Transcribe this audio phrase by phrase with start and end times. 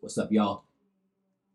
[0.00, 0.64] What's up, y'all?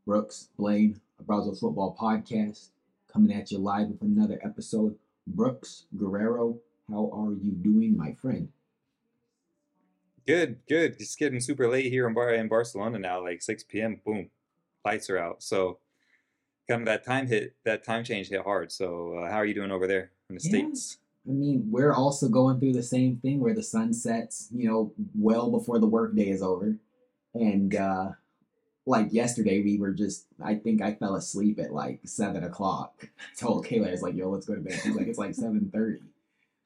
[0.05, 2.69] Brooks, Blaine, Abrazo Football Podcast,
[3.11, 4.95] coming at you live with another episode.
[5.25, 8.49] Brooks, Guerrero, how are you doing, my friend?
[10.27, 10.95] Good, good.
[10.99, 14.01] It's getting super late here in Bar in Barcelona now, like 6 p.m.
[14.05, 14.29] Boom,
[14.83, 15.41] lights are out.
[15.41, 15.79] So,
[16.69, 18.71] kind of that time hit, that time change hit hard.
[18.71, 20.49] So, uh, how are you doing over there in the Yeah.
[20.49, 20.97] states?
[21.27, 24.93] I mean, we're also going through the same thing where the sun sets, you know,
[25.15, 26.77] well before the workday is over.
[27.33, 28.11] And uh
[28.85, 32.93] like yesterday we were just I think I fell asleep at like seven o'clock.
[33.03, 33.07] I
[33.39, 34.79] told Kayla, I was like, yo, let's go to bed.
[34.83, 36.01] She's like, it's like seven thirty.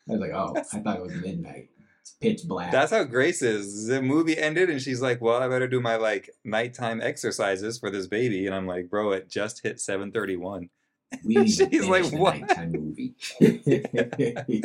[0.08, 1.70] I was like, oh, I thought it was midnight.
[2.02, 2.72] It's pitch black.
[2.72, 3.88] That's how Grace is.
[3.88, 7.92] The movie ended, and she's like, "Well, I better do my like nighttime exercises for
[7.92, 10.70] this baby." And I'm like, "Bro, it just hit 7:31."
[11.26, 13.16] we need she's like, "What?" nighttime movie.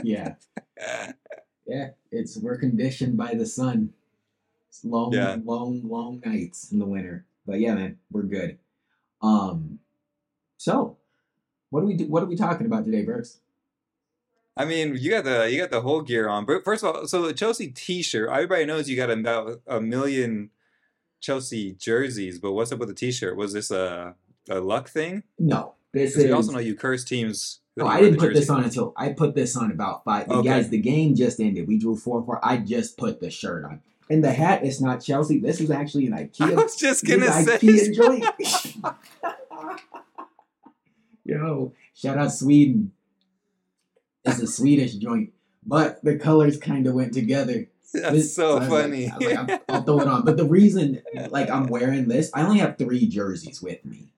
[0.03, 0.35] yeah.
[1.67, 1.89] Yeah.
[2.11, 3.93] It's we're conditioned by the sun.
[4.69, 5.37] It's long, Yeah.
[5.45, 7.27] long, long nights in the winter.
[7.47, 8.59] But yeah, man, we're good.
[9.23, 9.79] Um
[10.57, 10.97] so
[11.71, 13.41] what do we do what are we talking about today, Brooks?
[14.57, 16.45] I mean, you got the you got the whole gear on.
[16.45, 18.31] But first of all, so the Chelsea T-shirt.
[18.31, 20.51] Everybody knows you got about a million
[21.21, 22.39] Chelsea jerseys.
[22.39, 23.37] But what's up with the T-shirt?
[23.37, 24.15] Was this a
[24.49, 25.25] a luck thing?
[25.39, 25.75] No.
[25.93, 27.61] This is we also know you curse teams.
[27.77, 30.29] No, I didn't put this on until I put this on about five.
[30.29, 30.49] Okay.
[30.49, 31.67] Guys, the game just ended.
[31.67, 32.45] We drew four four.
[32.45, 33.81] I just put the shirt on.
[34.11, 35.39] And the hat is not Chelsea.
[35.39, 36.53] This is actually an IKEA.
[36.53, 37.59] I was just gonna say.
[37.59, 38.25] IKEA joint.
[41.25, 42.93] Yo, shout out Sweden.
[44.25, 45.33] It's a Swedish joint,
[45.67, 47.67] but the colors kind of went together.
[47.93, 49.11] That's This- so like- funny.
[49.19, 50.25] Was like, I'm- I'll throw it on.
[50.25, 54.13] But the reason, like, I'm wearing this, I only have three jerseys with me.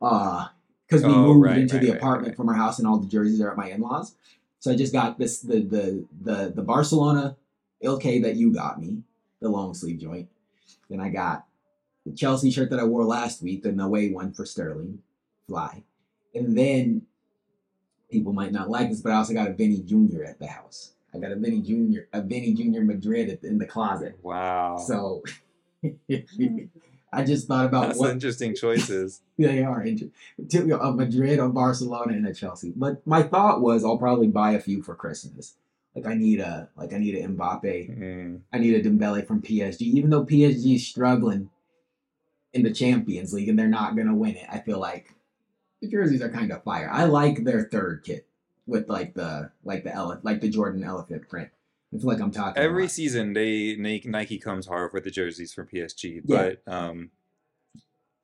[0.00, 0.46] Uh,
[0.86, 2.36] because we Oh, moved right, into right, the apartment right.
[2.36, 4.14] from our house, and all the jerseys are at my in-laws.
[4.58, 7.36] So I just got this the the the the Barcelona
[7.82, 8.98] LK that you got me,
[9.42, 10.28] the long sleeve joint.
[10.88, 11.46] Then I got
[12.06, 15.00] the Chelsea shirt that I wore last week, the away one for Sterling,
[15.46, 15.82] fly.
[16.34, 17.02] And then
[18.10, 20.24] people might not like this, but I also got a Vini Jr.
[20.24, 20.92] at the house.
[21.14, 22.02] I got a Vini Jr.
[22.12, 22.82] a Vini Jr.
[22.82, 24.18] Madrid at the, in the closet.
[24.22, 24.78] wow.
[24.78, 25.22] So
[27.12, 29.20] I just thought about That's what interesting choices.
[29.38, 30.10] they are to-
[30.70, 32.72] a uh, Madrid, a Barcelona, and a Chelsea.
[32.74, 35.54] But my thought was I'll probably buy a few for Christmas.
[35.94, 38.40] Like I need a like I need a Mbappe, Mm.
[38.52, 39.82] I need a Dembele from PSG.
[39.82, 41.50] Even though PSG is struggling
[42.54, 45.14] in the Champions League and they're not gonna win it, I feel like
[45.80, 46.88] the jerseys are kind of fire.
[46.90, 48.26] I like their third kit
[48.66, 51.50] with like the like the ele- like the Jordan elephant print.
[51.94, 55.52] I feel like I'm talking Every season, they Nike, Nike comes hard with the jerseys
[55.52, 56.52] for PSG, Yeah.
[56.64, 57.10] but um,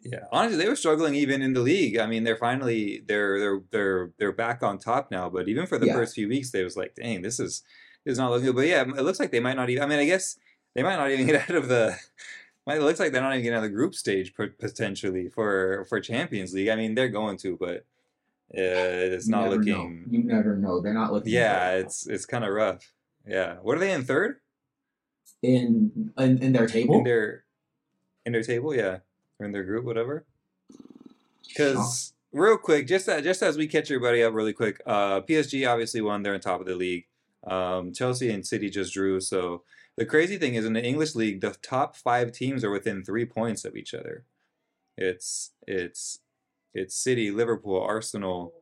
[0.03, 1.99] yeah, honestly, they were struggling even in the league.
[1.99, 5.29] I mean, they're finally they're they're they're they're back on top now.
[5.29, 5.95] But even for the Yeah.
[5.95, 7.63] first few weeks, they was like, dang, this is
[8.05, 8.57] this is not looking good.
[8.57, 9.83] But yeah, it looks like they might not even.
[9.83, 10.39] I mean, I guess
[10.75, 11.97] they might not even get out of the.
[12.67, 15.85] Might it looks like they're not even getting out of the group stage potentially for
[15.89, 16.69] for Champions League.
[16.69, 17.79] I mean, they're going to, but
[18.57, 20.05] uh, it's You not looking.
[20.07, 20.19] Know.
[20.19, 20.81] You never know.
[20.81, 21.33] They're not looking.
[21.33, 22.93] Yeah, it's it's kind of rough.
[23.27, 24.37] Yeah, what are they in third?
[25.43, 26.99] in in, in their table.
[26.99, 27.45] in their
[28.27, 28.99] in their table, yeah,
[29.39, 30.25] or in their group, whatever.
[31.47, 35.69] Because real quick, just as, just as we catch everybody up really quick, uh, PSG
[35.69, 37.07] obviously won; they're on top of the league.
[37.47, 39.21] Um, Chelsea and City just drew.
[39.21, 39.63] So
[39.97, 43.25] the crazy thing is, in the English league, the top five teams are within three
[43.25, 44.25] points of each other.
[44.97, 46.21] It's it's
[46.75, 48.53] it's City, Liverpool, Arsenal.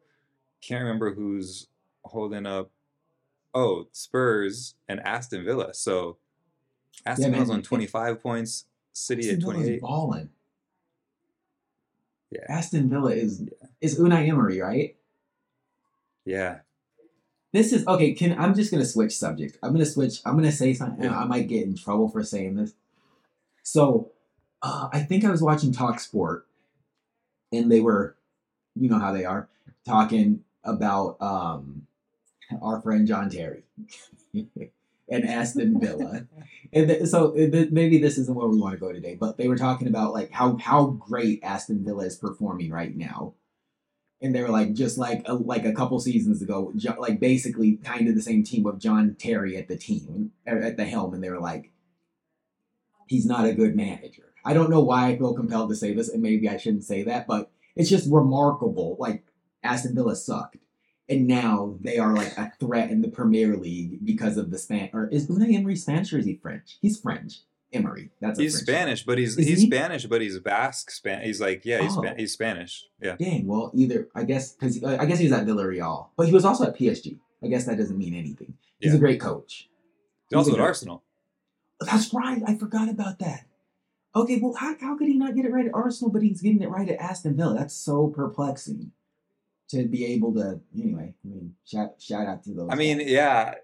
[0.60, 1.68] Can't remember who's
[2.04, 2.70] holding up.
[3.54, 5.72] Oh, Spurs and Aston Villa.
[5.74, 6.18] So
[7.04, 9.80] Aston man, Villa's on it- 25 points, City Aston at Villa's 28.
[9.80, 10.28] balling.
[12.30, 12.44] Yeah.
[12.48, 13.44] Aston Villa is
[13.80, 14.96] is Unai Emery, right?
[16.24, 16.60] Yeah.
[17.52, 18.12] This is okay.
[18.12, 19.58] Can I'm just gonna switch subject.
[19.62, 20.20] I'm gonna switch.
[20.24, 21.04] I'm gonna say something.
[21.04, 21.18] Yeah.
[21.18, 22.74] I might get in trouble for saying this.
[23.62, 24.12] So,
[24.62, 26.46] uh, I think I was watching Talk Sport,
[27.52, 28.16] and they were,
[28.74, 29.48] you know how they are,
[29.84, 31.86] talking about um,
[32.60, 33.64] our friend John Terry
[35.08, 36.26] and Aston Villa.
[36.72, 39.36] And th- so uh, th- maybe this isn't where we want to go today, but
[39.36, 43.34] they were talking about like how how great Aston Villa is performing right now,
[44.20, 47.76] and they were like just like a, like a couple seasons ago, jo- like basically
[47.76, 51.22] kind of the same team with John Terry at the team at the helm, and
[51.22, 51.70] they were like,
[53.06, 54.34] he's not a good manager.
[54.44, 57.02] I don't know why I feel compelled to say this, and maybe I shouldn't say
[57.04, 58.96] that, but it's just remarkable.
[58.98, 59.24] Like
[59.62, 60.56] Aston Villa sucked.
[61.08, 64.90] And now they are like a threat in the Premier League because of the Span.
[64.92, 66.78] Or is Unai Emery Spanish or is he French?
[66.82, 67.40] He's French.
[67.72, 68.10] Emery.
[68.20, 69.66] That's He's French Spanish, but he's Is he's he?
[69.66, 71.22] Spanish, but he's Basque Span.
[71.22, 72.02] He's like yeah, he's Oh.
[72.02, 72.86] Spa- he's Spanish.
[73.02, 73.16] Yeah.
[73.18, 73.46] Dang.
[73.46, 76.64] Well, either I guess because uh, I guess he's at Villarreal, but he was also
[76.64, 77.18] at PSG.
[77.42, 78.54] I guess that doesn't mean anything.
[78.80, 78.96] He's Yeah.
[78.96, 79.68] a great coach.
[80.30, 81.02] He's also a at great- Arsenal.
[81.80, 82.40] That's right.
[82.46, 83.46] I forgot about that.
[84.14, 86.62] Okay, well, how, how could he not get it right at Arsenal, but he's getting
[86.62, 87.54] it right at Aston Villa?
[87.54, 88.92] That's so perplexing.
[89.70, 91.12] To be able to, anyway.
[91.24, 92.68] I mean, shout shout out to those.
[92.70, 93.08] I mean, guys.
[93.08, 93.54] yeah,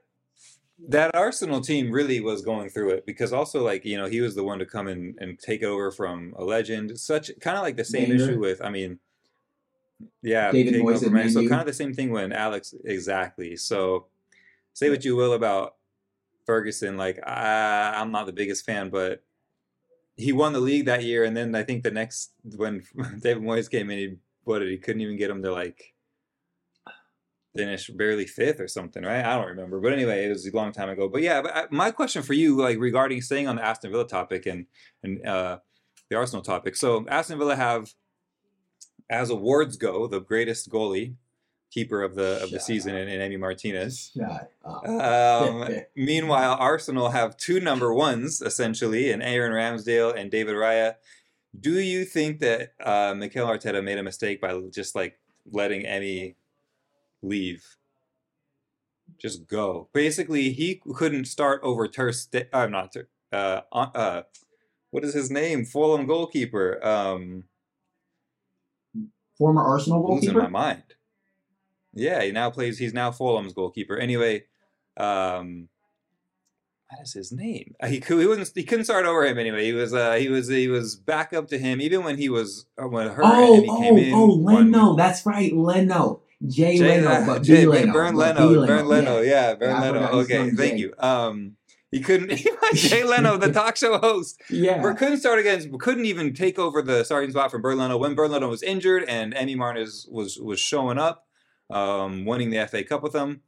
[0.89, 4.35] that Arsenal team really was going through it because also like you know he was
[4.35, 6.99] the one to come in and take over from a legend.
[6.99, 8.99] Such kind of like the same issue with I mean,
[10.23, 12.75] yeah, David Moyes over at Man- Man So kind of the same thing when Alex
[12.85, 13.57] exactly.
[13.57, 14.07] So
[14.73, 15.77] say what you will about
[16.47, 19.23] Ferguson, like I, I'm not the biggest fan, but
[20.17, 22.83] he won the league that year, and then I think the next when
[23.21, 25.92] David Moyes came in, he what did he couldn't even get him to like
[27.55, 29.25] finish barely fifth or something, right?
[29.25, 31.09] I don't remember, but anyway, it was a long time ago.
[31.09, 34.07] But yeah, but I, my question for you, like regarding staying on the Aston Villa
[34.07, 34.67] topic and
[35.03, 35.59] and uh,
[36.09, 36.77] the Arsenal topic.
[36.77, 37.93] So Aston Villa have,
[39.11, 41.15] as awards go, the greatest goalie
[41.71, 44.13] keeper of the of the Shut season in, in Emi Martinez.
[44.65, 50.97] Um, meanwhile, Arsenal have two number ones essentially, in Aaron Ramsdale and David Raya.
[51.59, 55.19] Do you think that uh, Mikel Arteta made a mistake by just like
[55.51, 56.35] letting Emi
[57.23, 57.77] leave?
[59.19, 59.89] Just go.
[59.93, 62.13] Basically, he couldn't start over Ter.
[62.13, 63.09] Ste- uh, not Ter.
[63.33, 64.23] Uh, uh, uh,
[64.91, 65.65] what is his name?
[65.65, 66.85] Fulham goalkeeper.
[66.87, 67.45] Um,
[69.39, 70.35] Former Arsenal goalkeeper.
[70.35, 70.83] losing my mind.
[71.95, 72.79] Yeah, he now plays.
[72.79, 73.97] He's now Fulham's goalkeeper.
[73.97, 74.45] Anyway,
[74.97, 75.69] um,
[76.89, 77.75] what is his name?
[77.81, 78.51] Uh, He could, he wasn't.
[78.55, 79.65] He couldn't start over him anyway.
[79.65, 79.93] He was.
[79.95, 80.49] Uh, he was.
[80.49, 83.79] He was back up to him even when he was when her Oh, and Emi
[83.81, 84.15] came in.
[84.15, 84.95] oh, oh, one- Leno.
[84.97, 86.21] That's right, Leno.
[86.49, 87.93] Jay, Jay, Leno, but Jay- B Leno.
[87.93, 89.31] Bernd but Leno, Bernd Leno, yeah.
[89.51, 90.07] yeah, Bernd Yeah, Leno.
[90.21, 90.79] Okay, thank Jay.
[90.79, 90.95] you.
[90.99, 91.57] Um,
[91.91, 92.37] he couldn't.
[92.75, 94.81] Jay Leno, the talk show host, Yeah.
[94.81, 95.71] Bur- couldn't start against.
[95.71, 98.63] We Couldn't even take over the starting spot from Bernd Leno when Bernd Leno was
[98.63, 101.27] injured and Emi Martinez was was showing up,
[101.71, 103.43] um, winning the FA Cup with them.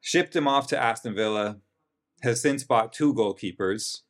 [0.00, 1.58] Shipped him off to Aston Villa.
[2.22, 4.00] Has since bought two goalkeepers,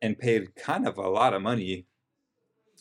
[0.00, 1.86] and paid kind of a lot of money.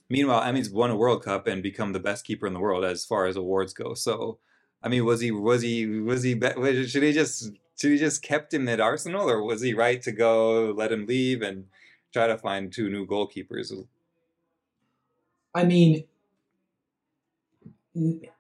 [0.10, 3.06] Meanwhile, Emi's won a World Cup and become the best keeper in the world as
[3.06, 3.94] far as awards go.
[3.94, 4.38] So,
[4.84, 6.40] I mean, was he was he was he
[6.88, 10.12] should he just should he just kept him at Arsenal or was he right to
[10.12, 11.66] go let him leave and
[12.13, 13.74] try to find two new goalkeepers?
[15.56, 16.04] I mean,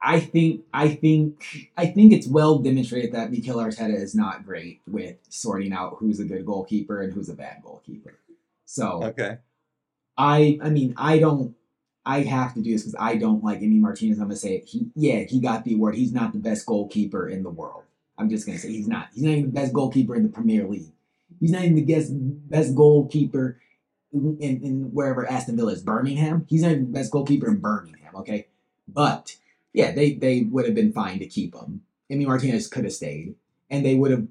[0.01, 4.81] I think, I think, I think it's well demonstrated that Mikel Arteta is not great
[4.85, 8.15] with sorting out who's a good goalkeeper and who's a bad goalkeeper.
[8.65, 9.37] So Okay.
[10.17, 11.55] I, I mean, I don't.
[12.07, 14.19] I have to do this because I don't like Emi Martinez.
[14.19, 14.65] I'm gonna say it.
[14.65, 15.95] He, yeah, he got the award.
[15.95, 17.83] He's not the best goalkeeper in the world.
[18.17, 19.07] I'm just gonna say he's not.
[19.13, 20.93] He's not even the best goalkeeper in the Premier League.
[21.39, 23.59] He's not even the best best goalkeeper
[24.13, 26.45] in, in wherever Aston Villa is, Birmingham.
[26.47, 28.15] He's not even the best goalkeeper in Birmingham.
[28.15, 28.47] Okay,
[28.87, 29.35] but
[29.73, 31.81] yeah, they they would have been fine to keep him.
[32.11, 33.35] Emi Martinez could have stayed,
[33.69, 34.27] and they would have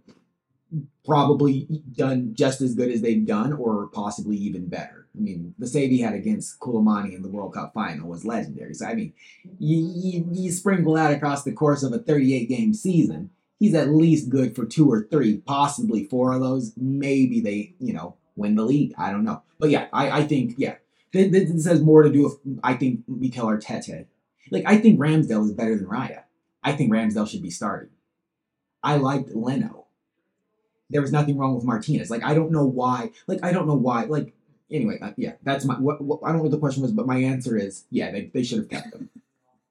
[1.04, 5.03] probably done just as good as they've done, or possibly even better.
[5.16, 8.74] I mean, the save he had against Koulibaly in the World Cup final was legendary.
[8.74, 9.12] So I mean,
[9.58, 13.90] you, you, you sprinkle that across the course of a 38 game season, he's at
[13.90, 16.72] least good for two or three, possibly four of those.
[16.76, 18.92] Maybe they, you know, win the league.
[18.98, 19.42] I don't know.
[19.58, 20.76] But yeah, I, I think, yeah,
[21.12, 24.06] this, this has more to do with, I think, Mikel Arteta.
[24.50, 26.24] Like, I think Ramsdale is better than Raya.
[26.62, 27.90] I think Ramsdale should be starting.
[28.82, 29.86] I liked Leno.
[30.90, 32.10] There was nothing wrong with Martinez.
[32.10, 33.10] Like, I don't know why.
[33.26, 34.04] Like, I don't know why.
[34.04, 34.34] Like,
[34.70, 35.74] anyway, uh, yeah, that's my.
[35.74, 38.30] What, what I don't know what the question was, but my answer is yeah, they,
[38.32, 39.10] they should have kept him.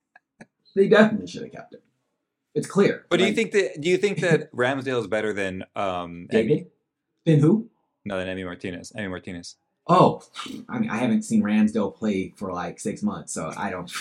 [0.76, 1.82] they definitely should have kept him.
[2.56, 3.06] It's clear.
[3.10, 6.68] But do you think that do you think that Ramsdale is better than um David?
[7.26, 7.70] Then who?
[8.06, 8.92] No, than Emi Martinez.
[8.96, 9.56] Emi Martinez.
[9.86, 10.24] Oh,
[10.70, 13.92] I mean, I haven't seen Ramsdale play for like six months, so I don't.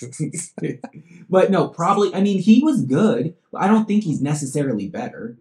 [1.28, 2.14] but no, probably.
[2.14, 3.34] I mean, he was good.
[3.52, 5.36] But I don't think he's necessarily better.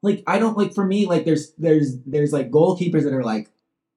[0.00, 0.74] Like, I don't like.
[0.74, 3.50] For me, like, there's there's there's like goalkeepers that are like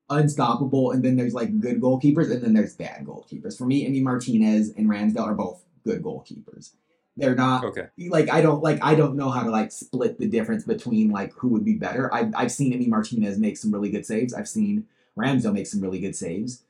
[0.09, 3.57] unstoppable, and then there's like good goalkeepers, and then there's bad goalkeepers.
[3.57, 6.71] For me, Emi Martinez and Ramsdale are both good goalkeepers.
[7.15, 7.87] They're not Okay.
[8.09, 11.33] like I don't like I don't know how to like split the difference between like
[11.33, 12.13] who would be better.
[12.13, 14.33] I've I've seen Emi Martinez make some really good saves.
[14.35, 14.85] I've seen
[15.17, 16.63] Ramsdale make some really good saves.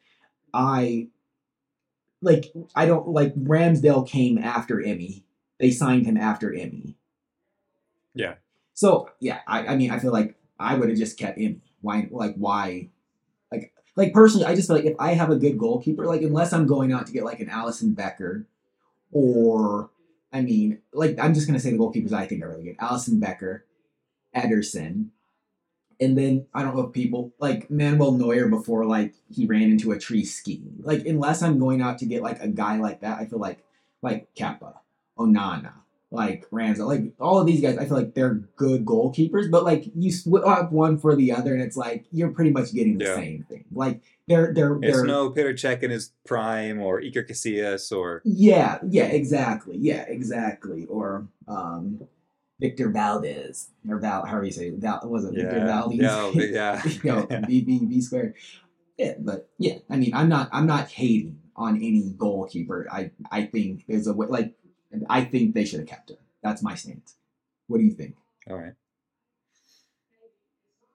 [0.54, 1.08] I
[2.22, 5.24] like I don't like Ramsdale came after Emi.
[5.60, 6.96] They signed him after Emi.
[8.14, 8.36] Yeah.
[8.74, 11.60] So yeah, I, I mean I feel like I would have just kept Emi.
[11.82, 12.90] Why like why
[13.98, 16.68] like personally I just feel like if I have a good goalkeeper, like unless I'm
[16.68, 18.46] going out to get like an Alisson Becker
[19.12, 19.90] or
[20.32, 22.78] I mean, like I'm just gonna say the goalkeepers I think are really good.
[22.78, 23.66] Alisson Becker,
[24.36, 25.08] Ederson,
[26.00, 29.92] and then I don't know if people like Manuel Neuer before like he ran into
[29.92, 30.76] a tree skiing.
[30.82, 33.64] Like unless I'm going out to get like a guy like that, I feel like
[34.04, 34.76] like Kepa,
[35.18, 35.74] Onana,
[36.10, 39.86] like Ramsey, like all of these guys, I feel like they're good goalkeepers, but like
[39.96, 43.16] you swap one for the other, and it's like you're pretty much getting the Yeah.
[43.16, 43.66] same thing.
[43.74, 48.22] Like they're they're It's they're no Petr Cech in his prime or Iker Casillas or
[48.24, 52.02] yeah yeah exactly yeah exactly or um
[52.60, 56.32] Victor Valdés or Val however you say it, Val was it Victor yeah, Valdés yeah,
[56.34, 56.50] but
[57.04, 57.04] yeah.
[57.04, 58.34] you know, B B B squared.
[58.98, 62.88] Yeah, but yeah, I mean, I'm not, I'm not hating on any goalkeeper.
[62.92, 64.56] I, I think there's a way, like,
[65.10, 66.18] I think they should have kept him.
[66.42, 67.16] That's my stance.
[67.68, 68.16] What do you think?
[68.50, 68.74] All right.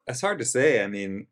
[0.06, 0.82] That's hard to say.
[0.82, 1.26] I mean,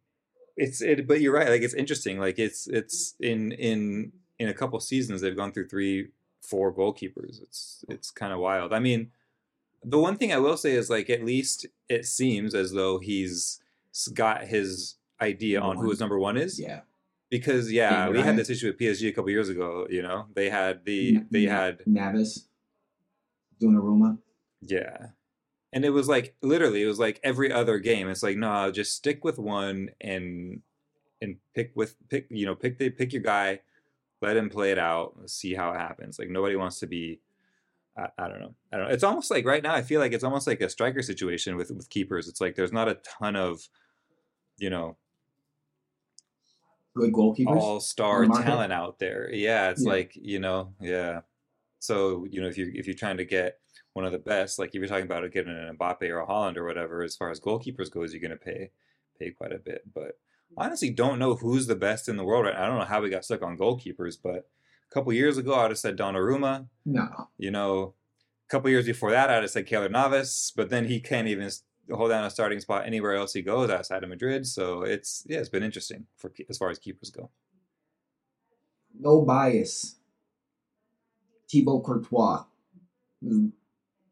[0.56, 1.48] it's it, but you're right.
[1.48, 2.18] Like it's interesting.
[2.18, 6.08] Like it's it's in in in a couple seasons they've gone through three,
[6.40, 7.42] four goalkeepers.
[7.42, 8.72] It's it's kind of wild.
[8.72, 9.10] I mean,
[9.82, 13.60] the one thing I will say is like at least it seems as though he's
[14.14, 16.60] got his idea Number on who his number one is.
[16.60, 16.80] Yeah,
[17.30, 19.86] Because yeah, we had this issue with PSG a couple years ago.
[19.90, 22.46] You know, they had the they had Navas,
[23.62, 24.18] Donnarumma.
[24.62, 25.08] Yeah.
[25.72, 28.08] And it was like literally it was like every other game.
[28.08, 30.62] It's like, no, just stick with one and
[31.22, 33.60] and pick with pick you know, pick the pick your guy,
[34.20, 36.18] let him play it out, see how it happens.
[36.18, 37.20] Like nobody wants to be
[37.96, 38.54] I, I don't know.
[38.72, 38.94] I don't know.
[38.94, 41.70] It's almost like right now I feel like it's almost like a striker situation with
[41.70, 42.26] with keepers.
[42.28, 43.68] It's like there's not a ton of
[44.58, 44.96] you know,
[46.96, 47.56] Good goalkeepers.
[47.56, 48.44] all star on the market.
[48.46, 49.30] talent out there.
[49.32, 49.90] Yeah, it's Yeah.
[49.92, 51.20] like you know, yeah.
[51.80, 53.58] So you know, if you if you're trying to get
[53.94, 56.56] one of the best, like if you're talking about getting an Mbappe or a Haaland
[56.56, 58.70] or whatever, as far as goalkeepers goes, you're going to pay
[59.18, 59.82] pay quite a bit.
[59.92, 60.58] But mm-hmm.
[60.58, 62.44] honestly, don't know who's the best in the world.
[62.44, 62.54] Right?
[62.54, 62.64] now.
[62.64, 64.48] I don't know how we got stuck on goalkeepers, but
[64.90, 66.68] a couple years ago, I'd have said Donnarumma.
[66.84, 67.94] No, You know,
[68.46, 70.52] a couple years before that, I'd have said Keylor Navas.
[70.54, 71.50] But then he can't even
[71.90, 74.46] hold down a starting spot anywhere else he goes outside of Madrid.
[74.46, 77.30] So it's yeah, it's been interesting for as far as keepers go.
[78.98, 79.96] no bias.
[81.50, 82.44] Thibaut Courtois
[83.26, 83.38] is,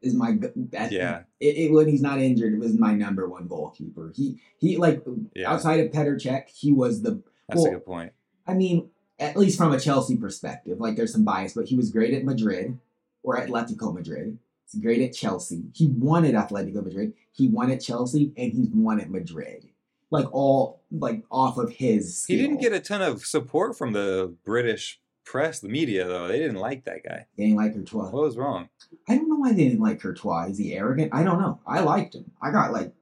[0.03, 1.23] is my that, Yeah.
[1.41, 4.13] It, it, when he's not injured, it was my number one goalkeeper.
[4.15, 5.03] He he like
[5.35, 5.51] Yeah.
[5.53, 8.13] outside of Petr Cech, he was the That's Well, a good point.
[8.47, 11.91] I mean, at least from a Chelsea perspective, like there's some bias, but he was
[11.91, 12.79] great at Madrid
[13.23, 14.39] or Atletico Madrid.
[14.71, 15.65] He's great at Chelsea.
[15.75, 17.15] He won at Atletico Madrid.
[17.33, 19.69] He won at Chelsea, and he's won at Madrid.
[20.11, 22.25] Like all like off of his.
[22.27, 26.27] He didn't get a ton of support from the British press, the media, though.
[26.27, 27.27] They didn't like that guy.
[27.37, 28.11] They didn't like Courtois.
[28.11, 28.71] What was wrong?
[29.09, 30.47] I don't know why they didn't like Courtois.
[30.47, 31.15] Is he arrogant?
[31.15, 31.61] I don't know.
[31.67, 32.31] I liked him.
[32.41, 32.95] I got like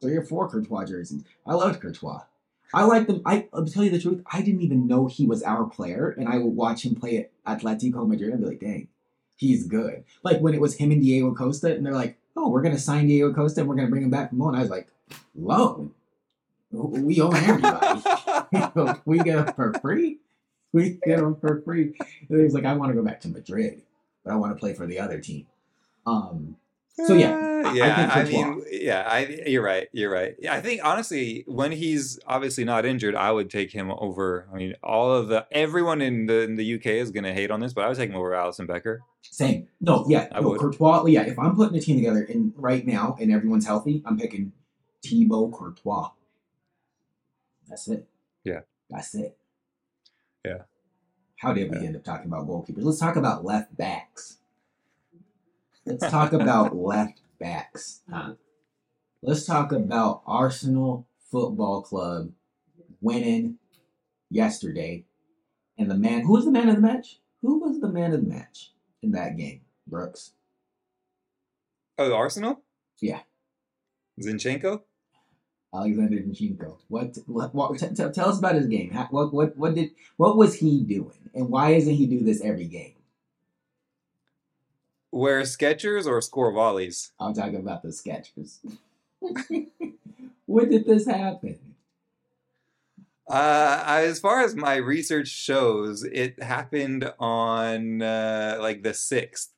[0.00, 1.24] three or four Courtois jerseys.
[1.46, 2.22] I loved Courtois.
[2.72, 3.20] I liked him.
[3.26, 4.22] I, I'll tell you the truth.
[4.32, 7.60] I didn't even know he was our player, and I would watch him play at
[7.60, 8.88] Atletico Madrid and be like, "Dang,
[9.36, 12.62] he's good." Like when it was him and Diego Costa, and they're like, "Oh, we're
[12.62, 14.88] gonna sign Diego Costa and we're gonna bring him back from loan." I was like,
[15.36, 15.92] "Loan?
[16.72, 18.02] We own everybody.
[19.04, 20.18] we get him for free.
[20.74, 21.94] We get him for free."
[22.28, 23.80] And he was like, "I want to go back to Madrid,
[24.24, 25.46] but I want to play for the other team."
[26.06, 26.56] Um,
[26.96, 28.24] So, yeah, I- Uh, I yeah.
[28.24, 29.08] think I, mean, yeah.
[29.08, 29.88] I you're right.
[29.92, 30.36] You're right.
[30.48, 34.46] I think honestly, when he's obviously not injured, I would take him over.
[34.52, 37.58] I mean, all of the everyone in the in the UK is gonna hate on
[37.60, 39.00] this, but I would take him over Alisson Becker.
[39.22, 39.66] Same.
[39.80, 40.60] No, yeah, I no, would.
[40.60, 41.06] Courtois.
[41.06, 44.52] Yeah, if I'm putting a team together and right now and everyone's healthy, I'm picking
[45.02, 46.10] Thibaut Courtois.
[47.68, 48.06] That's it.
[48.44, 48.60] Yeah.
[48.90, 49.36] That's it.
[50.44, 50.62] Yeah.
[51.36, 51.84] How did we Yeah.
[51.84, 52.84] end up talking about goalkeepers?
[52.84, 54.38] Let's talk about left backs.
[55.84, 58.02] Let's talk about left backs.
[58.10, 58.34] Huh?
[59.22, 62.32] Let's talk about Arsenal Football Club
[63.00, 63.58] winning
[64.30, 65.04] yesterday.
[65.76, 67.20] And the man, who was the man of the match?
[67.42, 68.72] Who was the man of the match
[69.02, 69.62] in that game?
[69.86, 70.32] Brooks.
[71.98, 72.62] Oh, Arsenal.
[73.00, 73.20] Yeah.
[74.20, 74.82] Zinchenko.
[75.74, 76.76] Alexander Zinchenko.
[76.88, 77.18] What?
[77.26, 78.90] what, what t- t- tell us about his game.
[78.90, 79.32] How, what?
[79.32, 79.56] What?
[79.56, 79.90] What did?
[80.16, 81.30] What was he doing?
[81.34, 82.94] And why doesn't he do this every game?
[85.10, 87.12] Wear Skechers or score volleys.
[87.20, 88.58] I'm talking about the Skechers.
[90.46, 91.58] when did this happen?
[93.26, 99.53] Uh, as far as my research shows, it happened on uh, like the sixth.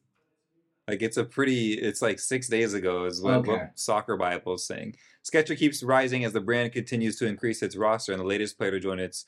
[0.89, 3.51] Like it's a pretty, it's like six days ago is what, Okay.
[3.51, 4.95] what Soccer Bible is saying.
[5.25, 8.71] Skecher keeps rising as the brand continues to increase its roster, and the latest player
[8.71, 9.25] to join its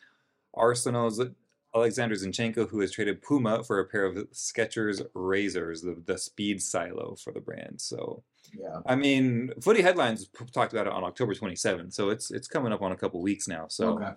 [0.54, 1.20] Arsenal's
[1.74, 6.62] Alexander Zinchenko, who has traded Puma for a pair of Skechers Razors, the, the speed
[6.62, 7.80] silo for the brand.
[7.80, 8.22] So,
[8.56, 8.78] Yeah.
[8.86, 12.72] I mean, Footy Headlines p- talked about it on October 27th, so it's it's coming
[12.72, 13.66] up on a couple weeks now.
[13.68, 13.94] So.
[13.98, 14.12] okay.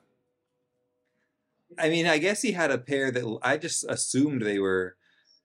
[1.80, 4.96] I mean, I guess he had a pair that I just assumed they were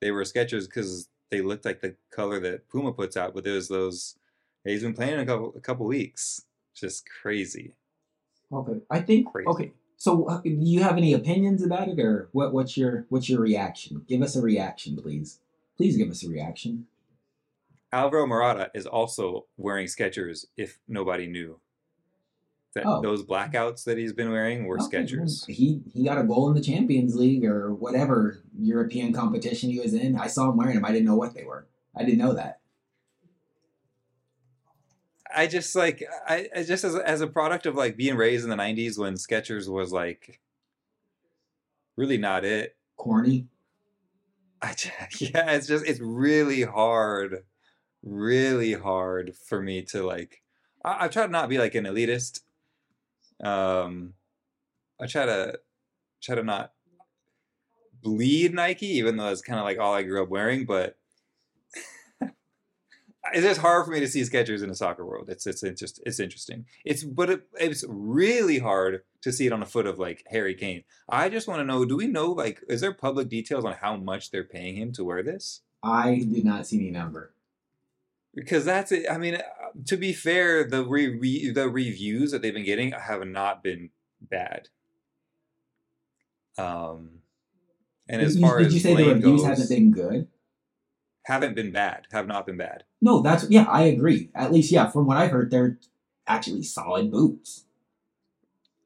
[0.00, 3.34] they were Skechers because they looked like the color that Puma puts out.
[3.34, 4.16] But there's those.
[4.64, 6.42] He's been playing a couple a couple weeks.
[6.74, 7.74] Just crazy.
[8.52, 8.80] Okay.
[8.90, 9.30] I think.
[9.30, 9.48] Crazy.
[9.48, 9.72] Okay.
[9.98, 12.52] So, uh, do you have any opinions about it, or what?
[12.52, 14.04] What's your What's your reaction?
[14.06, 15.40] Give us a reaction, please.
[15.76, 16.86] Please give us a reaction.
[17.92, 20.46] Alvaro Morata is also wearing Skechers.
[20.56, 21.60] If nobody knew
[22.76, 23.02] that Oh.
[23.02, 25.44] those blackouts that he's been wearing were Okay, Skechers.
[25.46, 29.92] He he got a goal in the Champions League or whatever European competition he was
[29.92, 30.16] in.
[30.16, 30.84] I saw him wearing them.
[30.84, 31.66] I didn't know what they were.
[31.96, 32.60] I didn't know that.
[35.34, 38.44] I just like I, I just as a, as a product of like being raised
[38.44, 40.40] in the '90s when Skechers was like
[41.96, 42.76] really not it.
[42.96, 43.48] Corny.
[44.62, 47.44] I ju- yeah, it's just it's really hard,
[48.02, 50.42] really hard for me to like.
[50.84, 52.40] I, I try to not be like an elitist.
[53.42, 54.14] Um,
[55.00, 55.58] I try to
[56.22, 56.72] try to not
[58.02, 60.64] bleed Nike, even though it's kind of like all I grew up wearing.
[60.64, 60.96] But
[62.20, 65.28] it's just hard for me to see Skechers in the soccer world.
[65.28, 66.66] It's it's just it's interesting.
[66.84, 70.54] It's but it, it's really hard to see it on the foot of like Harry
[70.54, 70.84] Kane.
[71.08, 73.96] I just want to know: Do we know like is there public details on how
[73.96, 75.62] much they're paying him to wear this?
[75.82, 77.32] I did not see any number.
[78.34, 79.06] Because that's it.
[79.10, 79.38] I mean,
[79.84, 83.90] to be fair, the re- re- the reviews that they've been getting have not been
[84.20, 84.68] bad.
[86.58, 87.20] Um,
[88.08, 90.28] and as You- far did as you say the reviews goes, haven't been good?
[91.26, 92.84] haven't been bad, have not been bad.
[93.02, 93.64] No, that's yeah.
[93.64, 94.30] I agree.
[94.34, 95.78] At least yeah, from what I've heard, they're
[96.26, 97.64] actually solid boots.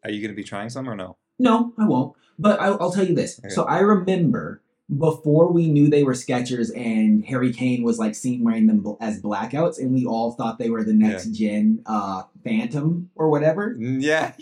[0.05, 1.17] Are you going to be trying some or no?
[1.39, 2.17] No, I won't.
[2.39, 3.39] But I'll, I'll tell you this.
[3.39, 3.51] Okay.
[3.51, 4.63] So I remember
[4.99, 9.21] before we knew they were Skechers, and Harry Kane was like seen wearing them as
[9.23, 13.75] blackouts, and we all thought they were the next gen uh, Phantom or whatever.
[13.77, 14.33] Mm, Yeah,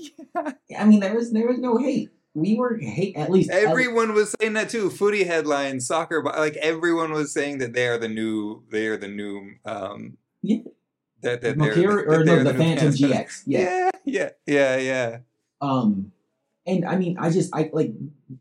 [0.79, 2.11] I mean, there was there was no hate.
[2.35, 4.91] We were hate at least at- everyone was saying that too.
[4.91, 9.09] Footy headlines, soccer, like everyone was saying that they are the new, they are the
[9.09, 9.55] new.
[9.65, 10.59] um Yeah.
[11.23, 13.43] That that they're, Mercuri- that or they're no, the Phantom GX.
[13.47, 13.91] Yeah.
[14.05, 15.19] yeah, yeah, yeah, yeah.
[15.61, 16.13] Um,
[16.69, 17.93] and I mean, I just I like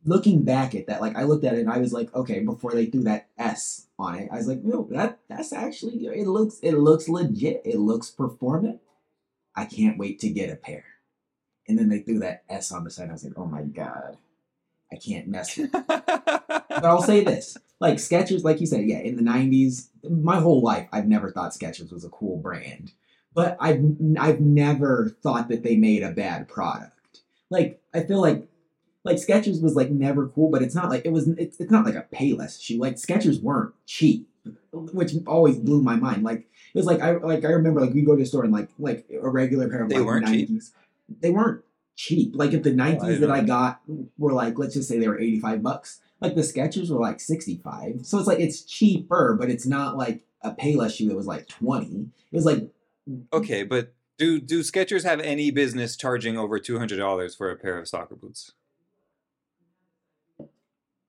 [0.03, 0.99] looking back at that.
[0.99, 3.87] Like I looked at it and I was like, okay, before they threw that S
[3.97, 7.61] on it, I was like, no, that that's actually it looks it looks legit.
[7.63, 8.81] It looks performant.
[9.55, 10.83] I can't wait to get a pair.
[11.67, 13.09] And then they threw that S on the side.
[13.09, 14.17] I was like, oh my god,
[14.91, 15.73] I can't mess with.
[16.69, 20.61] But I'll say this: like Skechers, like you said, yeah, in the '90s, my whole
[20.61, 22.91] life, I've never thought Skechers was a cool brand,
[23.33, 23.83] but I've
[24.19, 27.21] I've never thought that they made a bad product.
[27.49, 28.47] Like I feel like
[29.03, 31.27] like Skechers was like never cool, but it's not like it was.
[31.29, 32.77] It's, it's not like a Payless shoe.
[32.77, 34.29] Like Skechers weren't cheap,
[34.71, 36.23] which always blew my mind.
[36.23, 38.53] Like it was like I like I remember like we go to a store and
[38.53, 40.49] like like a regular pair of They like weren't cheap?
[41.21, 41.63] They weren't
[41.95, 42.33] cheap.
[42.35, 43.81] Like if the Nikes didn't that I got
[44.17, 46.01] were like let's just say they were eighty five bucks.
[46.19, 48.01] Like the Skechers were like sixty five.
[48.03, 51.47] So it's like it's cheaper, but it's not like a Payless shoe that was like
[51.47, 52.09] twenty.
[52.31, 52.69] It was like
[53.31, 57.55] Okay, but do do Skechers have any business charging over two hundred dollars for a
[57.55, 58.53] pair of soccer boots?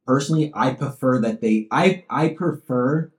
[0.07, 3.11] personally i prefer that they i i prefer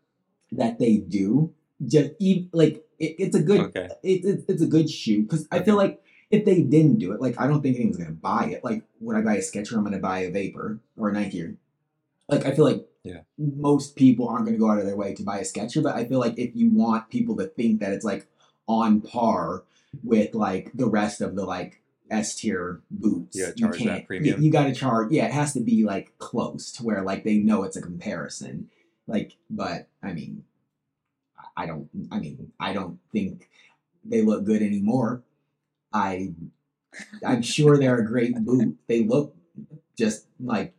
[0.52, 1.54] that they do.
[1.86, 5.47] Just even like it, it's a good Okay, it, it, it's a good shoe because
[5.52, 8.45] i feel like if they didn't do it like i don't think anyone's gonna buy
[8.45, 8.63] it.
[8.63, 11.54] Like when i buy a Skecher i'm gonna buy a vapor or a nike.
[12.28, 13.21] Like i feel like Yeah.
[13.38, 16.04] most people aren't gonna go out of their way to buy a Skecher but i
[16.06, 18.25] feel like if you want people to think that it's like
[18.67, 19.63] on par
[20.04, 23.38] with like the rest of the like S tier boots.
[23.38, 24.06] Yeah, you can't.
[24.06, 24.39] premium.
[24.39, 25.12] You, you got to charge.
[25.12, 28.69] Yeah, it has to be like close to where like they know it's a comparison.
[29.08, 30.43] Like, but I mean,
[31.38, 31.89] I- I don't.
[32.12, 33.49] I mean, I don't think
[34.06, 35.23] they look good anymore.
[35.91, 36.34] I,
[37.25, 38.78] I'm sure they're a great boot.
[38.88, 39.36] They look
[39.97, 40.73] just like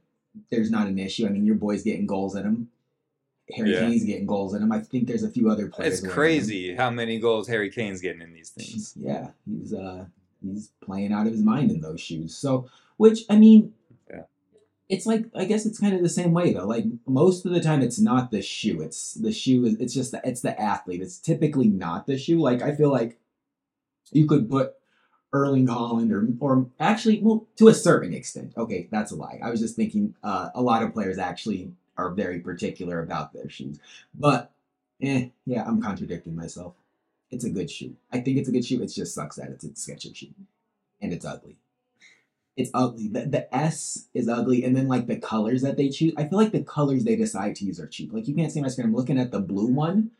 [0.50, 1.26] there's not an issue.
[1.26, 2.68] I mean, your boy's getting goals in them.
[3.56, 3.80] Harry Yeah.
[3.80, 4.72] Kane's getting goals in him.
[4.72, 6.02] I think there's a few other players.
[6.02, 8.94] it's crazy how many goals Harry Kane's getting in these things.
[8.98, 10.06] Yeah, he's uh
[10.42, 12.34] he's playing out of his mind in those shoes.
[12.36, 13.72] So, which I mean,
[14.10, 14.22] Yeah.
[14.88, 16.66] it's like I guess it's kind of the same way though.
[16.66, 18.80] Like most of the time, it's not the shoe.
[18.80, 19.64] It's the shoe.
[19.66, 21.02] is It's just the, it's the athlete.
[21.02, 22.40] It's typically not the shoe.
[22.40, 23.18] Like I feel like
[24.12, 24.74] you could put
[25.32, 28.52] Erling Haaland or or actually well to a certain extent.
[28.56, 29.38] Okay, that's a lie.
[29.42, 33.48] I was just thinking uh, a lot of players actually are very particular about their
[33.48, 33.78] shoes,
[34.14, 34.50] but
[35.02, 36.74] eh, yeah, I'm contradicting myself.
[37.30, 37.94] It's a good shoe.
[38.12, 38.82] I think it's a good shoe.
[38.82, 40.34] It just sucks that it's a Skechers shoe,
[41.00, 41.56] and it's ugly.
[42.56, 43.08] It's ugly.
[43.08, 46.12] The, the S is ugly, and then like the colors that they choose.
[46.16, 48.12] I feel like the colors they decide to use are cheap.
[48.12, 48.86] Like you can't see my screen.
[48.88, 50.10] I'm looking at the blue one.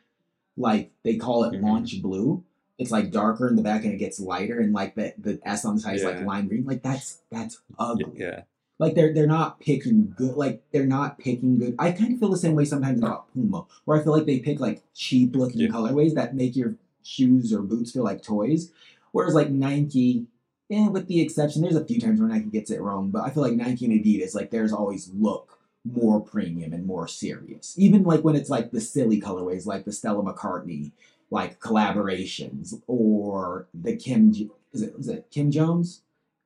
[0.57, 1.63] Like they call it Mhm.
[1.63, 2.45] launch blue.
[2.79, 5.65] It's like darker in the back and it gets lighter, and like the the S
[5.65, 6.65] on the side is like lime green.
[6.65, 8.43] Like that's that's ugly Yeah,
[8.81, 12.31] like they're they're not picking good like they're not picking good i kind of feel
[12.31, 15.61] the same way sometimes about puma where i feel like they pick like cheap looking
[15.61, 15.69] Yeah.
[15.69, 18.73] colorways that make your shoes or boots feel like toys
[19.13, 20.27] whereas like nike
[20.71, 23.31] eh, with the exception there's a few times where nike gets it wrong but i
[23.31, 27.75] feel like nike and adidas like theirs always look more premium and more serious.
[27.79, 30.93] Even like when it's like the silly colorways, like the Stella McCartney,
[31.31, 34.31] like collaborations, or the Kim.
[34.75, 36.03] Is it was it Kim Jones?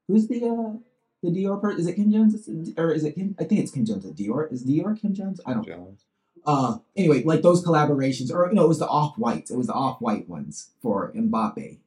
[0.06, 0.78] Who's the uh
[1.24, 1.80] the Dior person?
[1.80, 2.48] Is it Kim Jones?
[2.76, 3.34] Or is it Kim?
[3.38, 4.04] I think it's Kim Jones.
[4.04, 5.40] At Dior is Dior Kim Jones?
[5.46, 5.66] I don't.
[5.66, 6.04] Jones.
[6.46, 9.50] Uh, anyway, like those collaborations, or you know, it was the off whites.
[9.50, 11.78] It was the off white ones for Mbappe,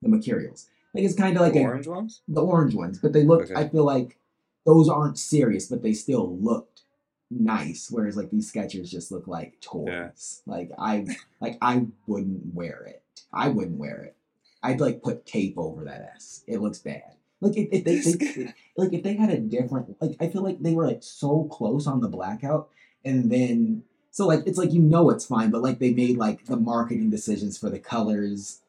[0.00, 0.68] the materials.
[0.94, 2.22] Like it's kind of like a, Orange ones?
[2.26, 3.42] the orange ones, but they look.
[3.42, 3.54] Okay.
[3.54, 4.18] I feel like
[4.64, 6.82] those aren't serious, but they still looked
[7.30, 7.88] nice.
[7.90, 10.42] Whereas like these Skechers just look like toys.
[10.46, 11.06] Like I
[11.40, 13.02] like I wouldn't wear it.
[13.32, 14.16] I wouldn't wear it.
[14.62, 16.42] I'd like put tape over that S.
[16.46, 17.15] It looks bad.
[17.40, 20.60] Like if, if they, they like if they had a different like I feel like
[20.60, 22.70] they were like so close on the blackout
[23.04, 26.46] and then so like it's like you know it's fine, but like they made like
[26.46, 28.62] the marketing decisions for the colors.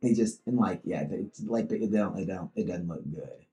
[0.00, 2.88] They just and like yeah, they, it's like they, they don't they don't it doesn't
[2.88, 3.44] look good.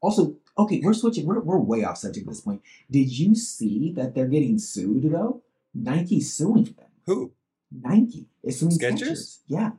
[0.00, 1.26] Also, okay, we're switching.
[1.26, 2.62] We're we're way off subject at this point.
[2.88, 5.42] Did you see that they're getting sued though?
[5.74, 6.86] Nike's suing them.
[7.06, 7.32] Who?
[7.72, 9.00] Nike is suing Skechers?
[9.00, 9.38] Skechers.
[9.48, 9.72] Yeah,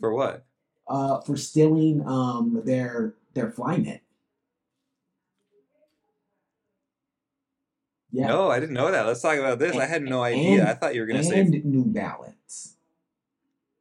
[0.00, 0.46] For what?
[0.88, 4.00] Uh, for stealing um their their Flyknit.
[8.10, 9.06] Yeah, No, I didn't know that.
[9.06, 9.76] Let's talk about this.
[9.76, 10.60] I had no idea.
[10.60, 12.74] And- I thought you were gonna and say New Balance.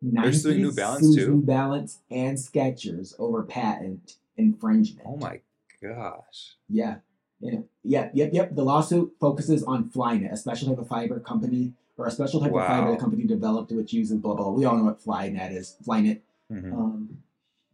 [0.02, 1.36] They're suing New Balance, too?
[1.36, 5.08] New Balance and Skechers over patent infringement.
[5.10, 5.40] Oh my
[5.82, 6.56] gosh.
[6.70, 6.98] Yeah.
[7.40, 7.60] Yeah.
[7.84, 8.12] Yep.
[8.14, 8.30] Yep.
[8.34, 8.56] Yep.
[8.56, 12.52] The lawsuit focuses on Flyknit, a special type of fiber company or a special type
[12.54, 14.46] of fiber the company developed which uses blah blah.
[14.46, 14.54] blah.
[14.54, 15.78] We all know what Flyknit is.
[15.86, 16.20] Flyknit.
[16.52, 16.74] Mhm.
[16.74, 17.24] Um,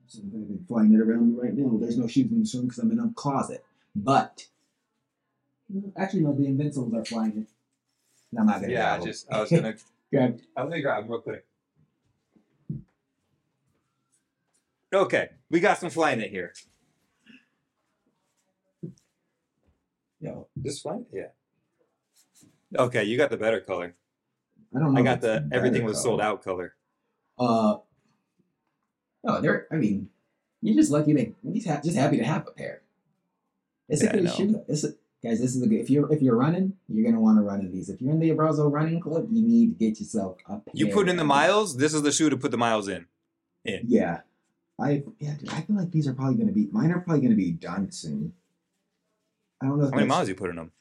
[0.08, 1.78] so I'm flying it around me right now.
[1.78, 3.64] There's no shoes in this room because I'm in a closet.
[3.96, 4.48] But
[5.96, 7.48] actually, no, the Invincibles are Flyknit.
[8.32, 8.74] And I'm not gonna.
[8.74, 9.76] Yeah, I just I was gonna
[10.12, 10.40] grab.
[10.58, 11.46] I'm gonna grab real quick.
[14.92, 16.54] Okay, we got some Flyknit here.
[20.20, 21.06] Yo, This flying?
[21.12, 21.28] Yeah.
[22.78, 23.96] Okay, you got the better color.
[24.76, 25.00] I don't know.
[25.00, 26.76] I got the everything was sold out color.
[27.38, 27.78] Uh,
[29.24, 29.68] no, they're.
[29.72, 30.10] I mean,
[30.62, 31.12] you're just lucky
[31.44, 32.82] you're just, ha- just happy to have a pair.
[33.90, 34.64] It's Yeah, a good shoe.
[34.68, 34.90] It's a,
[35.22, 35.40] guys.
[35.42, 35.80] This is a good.
[35.80, 37.90] If you're if you're running, you're gonna want to run in these.
[37.90, 40.74] If you're in the Abrazo running club, you need to get yourself a pair.
[40.74, 41.78] You put in the miles.
[41.78, 43.06] This is the shoe to put the miles in.
[43.66, 43.82] these.
[43.86, 44.22] Yeah,
[44.80, 45.34] I yeah.
[45.40, 46.68] Dude, I feel like these are probably gonna be.
[46.72, 48.34] Mine are probably gonna be done soon.
[49.62, 49.86] I don't know.
[49.86, 50.72] How many miles you put in them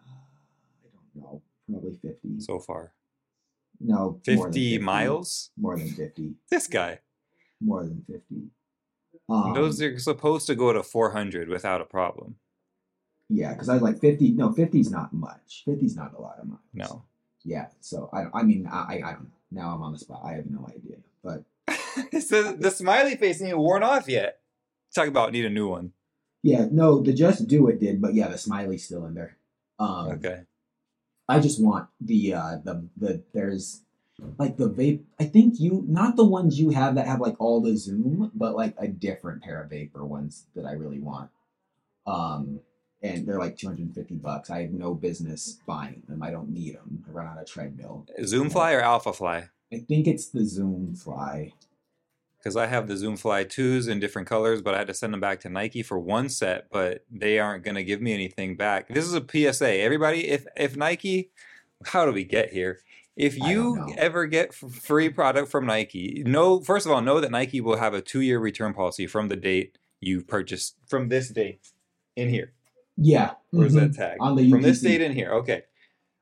[0.00, 1.42] Uh, I don't know.
[1.70, 2.40] Probably fifty.
[2.40, 2.92] so far?
[3.80, 5.50] no, more Fifty miles.
[5.56, 6.34] More than fifty.
[6.50, 7.00] This guy.
[7.64, 8.42] More than fifty.
[9.28, 12.36] Um, Those are supposed to go to 400 without a problem.
[13.28, 14.32] Yeah, because I was like fifty.
[14.32, 15.62] No, 50's not much.
[15.66, 16.60] 50's not a lot of miles.
[16.74, 17.04] No.
[17.44, 17.68] Yeah.
[17.80, 19.62] So I, I mean, I, I, I don't know.
[19.62, 20.22] Now I'm on the spot.
[20.24, 20.96] I have no idea.
[21.22, 21.44] But
[22.12, 24.40] the, the smiley face ain't worn off yet.
[24.94, 25.92] Talk about need a new one.
[26.42, 28.00] yeah, no, the Just Do It did.
[28.02, 29.36] But yeah, the smiley's still in there.
[29.78, 30.42] Um, Okay.
[31.28, 33.82] I just want the uh the the there's
[34.38, 35.02] like the vape.
[35.20, 38.54] I think you not the ones you have that have like all the zoom, but
[38.54, 41.30] like a different pair of vapor ones that I really want.
[42.06, 42.60] Um,
[43.02, 44.50] and they're like 250 bucks.
[44.50, 46.22] I have no business buying them.
[46.22, 47.04] I don't need them.
[47.08, 48.06] I run on a treadmill.
[48.24, 49.48] Zoom fly or alpha fly?
[49.72, 51.52] I think it's the Zoom Fly.
[52.38, 55.12] Because I have the Zoom Fly 2s in different colors, but I had to send
[55.12, 58.56] them back to Nike for one set, but they aren't going to give me anything
[58.56, 58.88] back.
[58.88, 59.78] This is a PSA.
[59.78, 61.30] Everybody, if if Nike,
[61.86, 62.80] how do we get here?
[63.16, 67.60] If you ever get free product from Nike, know first of all, know that Nike
[67.60, 71.60] will have a two year return policy from the date you purchased from this date
[72.16, 72.52] in here.
[72.96, 73.32] Yeah.
[73.50, 73.92] Where's mhm.
[73.92, 74.18] that tag?
[74.20, 75.32] On the From this date in here.
[75.32, 75.62] Okay.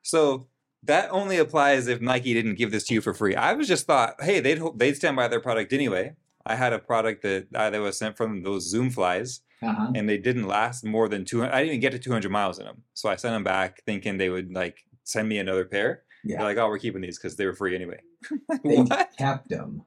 [0.02, 0.48] So
[0.84, 3.34] that only applies if Nike didn't give this to you for free.
[3.34, 6.16] I was just thought, hey, they'd they'd stand by their product anyway.
[6.46, 9.92] I had a product that uh, that was sent from those Zoom flies, Uh-huh.
[9.94, 11.44] and they didn't last more than two.
[11.44, 14.16] I didn't even get to 200 miles in them, so I sent them back thinking
[14.16, 16.02] they would like send me another pair.
[16.24, 16.36] Yeah.
[16.38, 18.00] They're like, oh, we're keeping these because they were free anyway.
[18.64, 18.84] They
[19.16, 19.82] kept them.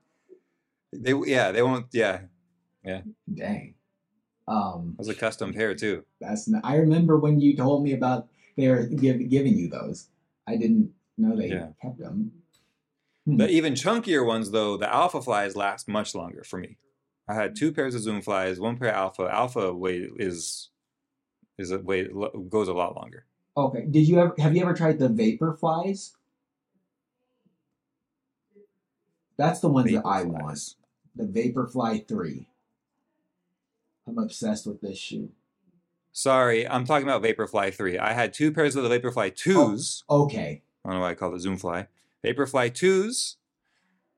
[0.91, 1.87] They yeah, they won't.
[1.91, 2.21] Yeah,
[2.83, 3.01] yeah.
[3.33, 3.75] Dang.
[4.47, 6.03] Um, it was a custom pair too.
[6.19, 6.47] that's.
[6.47, 10.07] N- I remember when you told me about they're give, giving you those.
[10.47, 11.67] I didn't know they Yeah.
[11.81, 12.31] kept them.
[13.25, 16.77] The even chunkier ones, though, the alpha flies last much longer for me.
[17.27, 19.29] I had two pairs of zoom flies, one pair of alpha.
[19.31, 20.69] Alpha weight is
[21.57, 22.07] is a way
[22.49, 23.25] goes a lot longer.
[23.55, 23.85] Okay.
[23.89, 26.11] Did you ever have you ever tried the Vaporflies?
[29.37, 30.75] That's the ones that I want.
[31.15, 32.47] The Vaporfly 3.
[34.07, 35.29] I'm obsessed with this shoe.
[36.11, 37.97] Sorry, I'm talking about Vaporfly 3.
[37.97, 40.03] I had two pairs of the Vaporfly 2s.
[40.09, 40.61] Okay.
[40.85, 41.87] I don't know why I call it Zoom Fly.
[42.23, 43.35] Vaporfly 2s,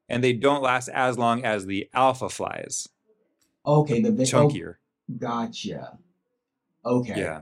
[0.09, 2.89] and they don't last as long as the Alpha Flies.
[3.65, 4.75] Okay, the va- oh, Chunkier.
[5.17, 5.97] gotcha.
[6.85, 7.19] Okay.
[7.19, 7.41] Yeah.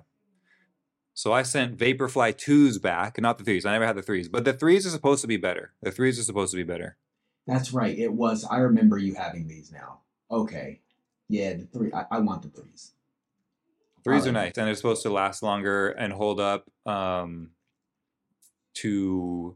[1.13, 3.65] So I sent Vaporfly twos back, not the threes.
[3.65, 5.73] I never had the threes, but the threes are supposed to be better.
[5.81, 6.97] The threes are supposed to be better.
[7.45, 7.97] That's right.
[7.97, 8.45] It was.
[8.45, 9.99] I remember you having these now.
[10.31, 10.79] Okay.
[11.29, 11.91] Yeah, the three.
[11.93, 12.91] I, I want the threes.
[14.03, 17.51] Threes are nice, and they're supposed to last longer and hold up um,
[18.75, 19.55] to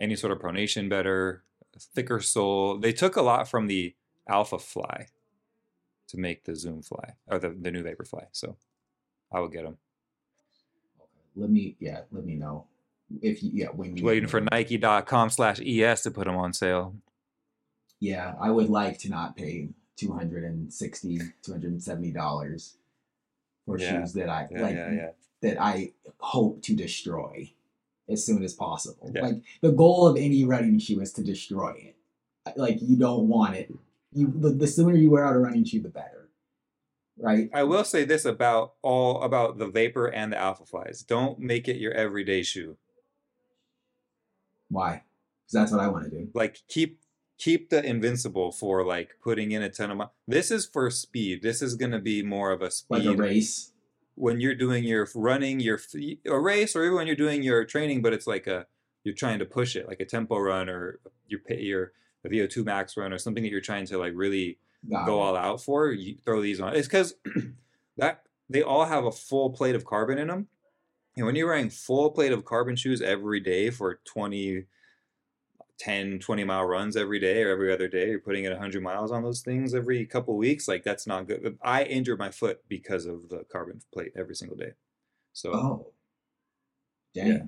[0.00, 1.44] any sort of pronation better,
[1.78, 2.78] thicker sole.
[2.78, 3.94] They took a lot from the
[4.28, 5.06] Alpha Fly
[6.08, 8.26] to make the Zoom Fly or the, the new Vaporfly.
[8.32, 8.56] So
[9.32, 9.78] I will get them.
[11.36, 11.76] Let me.
[11.78, 12.00] Yeah.
[12.10, 12.66] Let me know
[13.22, 13.50] if you.
[13.52, 13.68] Yeah.
[13.68, 16.94] When you Waiting for Nike.com slash ES to put them on sale.
[18.00, 22.76] Yeah, I would like to not pay 260 270 dollars
[23.66, 24.00] for Yeah.
[24.00, 25.10] shoes that I Yeah, like yeah, yeah.
[25.42, 27.52] that I hope to destroy
[28.08, 29.10] as soon as possible.
[29.14, 29.22] Yeah.
[29.22, 31.96] Like the goal of any running shoe is to destroy it.
[32.56, 33.72] Like you don't want it.
[34.12, 36.28] You the, the sooner you wear out a running shoe, the better.
[37.18, 37.50] Right?
[37.52, 41.02] I will say this about all about the Vapor and the Alpha Flies.
[41.02, 42.78] Don't make it your everyday shoe.
[44.70, 45.02] Why?
[45.46, 46.28] Because that's what I want to do.
[46.34, 47.00] like keep
[47.38, 51.42] keep the invincible for like putting in a ton of mi- this is for speed
[51.42, 53.72] this is going to be more of a Like speed a race.
[54.14, 55.80] when you're doing your running your
[56.26, 58.66] a race or even when you're doing your training but it's like a
[59.04, 61.92] you're trying to push it like a tempo run or your your
[62.26, 64.58] VO2 max run or something that you're trying to like really
[64.90, 65.22] Got go it.
[65.24, 67.14] all out for you throw these on it's because
[67.96, 70.48] that they all have a full plate of carbon in them
[71.20, 74.64] and when you're wearing full plate of carbon shoes every day for 20
[75.78, 79.12] 10 20 mile runs every day or every other day you're putting in 100 miles
[79.12, 83.04] on those things every couple weeks like that's not good i injured my foot because
[83.04, 84.72] of the carbon plate every single day
[85.34, 85.86] so Oh.
[87.14, 87.26] Dang.
[87.26, 87.42] Yeah.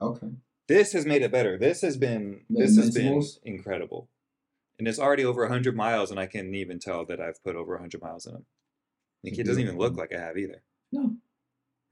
[0.00, 0.28] Okay.
[0.66, 4.08] this has made it better this has been The this has been incredible
[4.78, 7.74] and it's already over 100 miles and i can't even tell that i've put over
[7.74, 8.46] 100 miles in them
[9.22, 11.14] like, it doesn't even look like i have either No.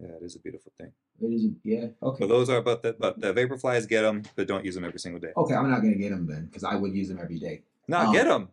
[0.01, 1.47] Yeah it is a beautiful thing It is.
[1.63, 1.87] Yeah.
[2.03, 2.19] Okay.
[2.21, 4.99] but those are but the but the vaporflies get them but don't use them every
[4.99, 7.39] single day Okay, I'm not gonna get them then because I would use them every
[7.39, 7.63] day.
[7.89, 8.13] not Oh.
[8.13, 8.49] get them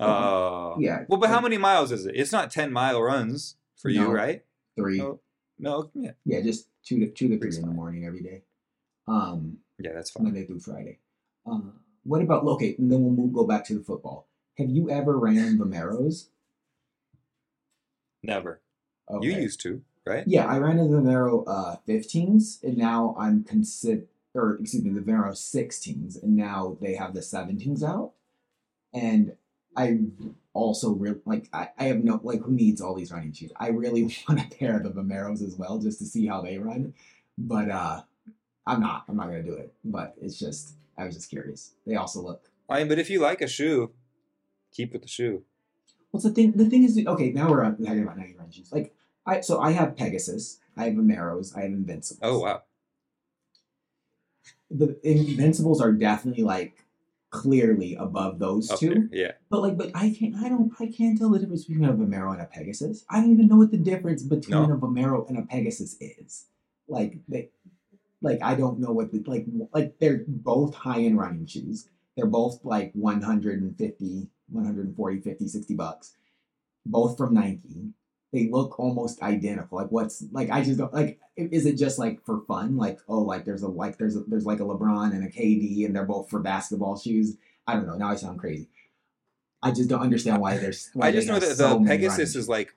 [0.00, 1.04] uh Yeah.
[1.08, 4.44] well but how many miles is it it's not 10 mile runs for you right
[4.76, 4.98] Three.
[4.98, 5.20] no
[5.58, 8.42] no yeah Yeah, just two to two to three in the morning every day.
[9.06, 10.98] Um, yeah that's fine Monday through Friday.
[11.46, 11.60] Uh,
[12.04, 12.74] what about okay?
[12.78, 14.26] And then we'll move, go back to the football.
[14.56, 16.28] Have you ever ran Vomeros?
[18.22, 18.60] never
[19.10, 19.26] Okay.
[19.26, 24.04] you used to right Yeah, I ran the Vomero uh 15s, and now I'm consider
[24.34, 28.12] or excuse me, the Vomero 16s, and now they have the 17s out.
[28.92, 29.36] And
[29.76, 29.98] I
[30.52, 33.52] also really like I, I have no like who needs all these running shoes?
[33.56, 36.58] I really want a pair of the Vomeros as well just to see how they
[36.58, 36.94] run.
[37.38, 38.02] But uh
[38.66, 39.04] I'm not.
[39.08, 39.72] I'm not gonna do it.
[39.84, 41.72] But it's just I was just curious.
[41.86, 43.90] They also look I mean, but if you like a shoe,
[44.72, 45.42] keep with the shoe.
[46.12, 46.52] What's the thing?
[46.52, 48.70] The thing is, okay, now we're talking about Nike running shoes.
[48.72, 48.94] Like,
[49.26, 52.20] I so I have Pegasus, I have Vomeros, I have Invincibles.
[52.22, 52.62] Oh wow,
[54.70, 56.84] The Invincibles are definitely like
[57.30, 58.88] clearly above those up two.
[58.88, 59.32] there, yeah.
[59.50, 62.32] But like, but I can't, I don't, I can't tell the difference between a Vomero
[62.32, 63.04] and a Pegasus.
[63.08, 64.74] I don't even know what the difference between No.
[64.74, 66.46] a Vomero and a Pegasus is.
[66.88, 67.50] Like they,
[68.22, 71.88] like I don't know what the like like they're both high end running shoes.
[72.16, 76.14] They're both like 150, 140, 50, 60 bucks.
[76.84, 77.92] Both from Nike.
[78.32, 79.78] They look almost identical.
[79.78, 82.76] Like what's like I just don't like is it just like for fun?
[82.76, 85.84] Like oh like there's a like there's a, there's like a LeBron and a KD
[85.84, 87.36] and they're both for basketball shoes.
[87.66, 87.96] I don't know.
[87.96, 88.68] Now I sound crazy.
[89.62, 90.90] I just don't understand why there's.
[90.94, 92.74] Why I just know that so the Pegasus is like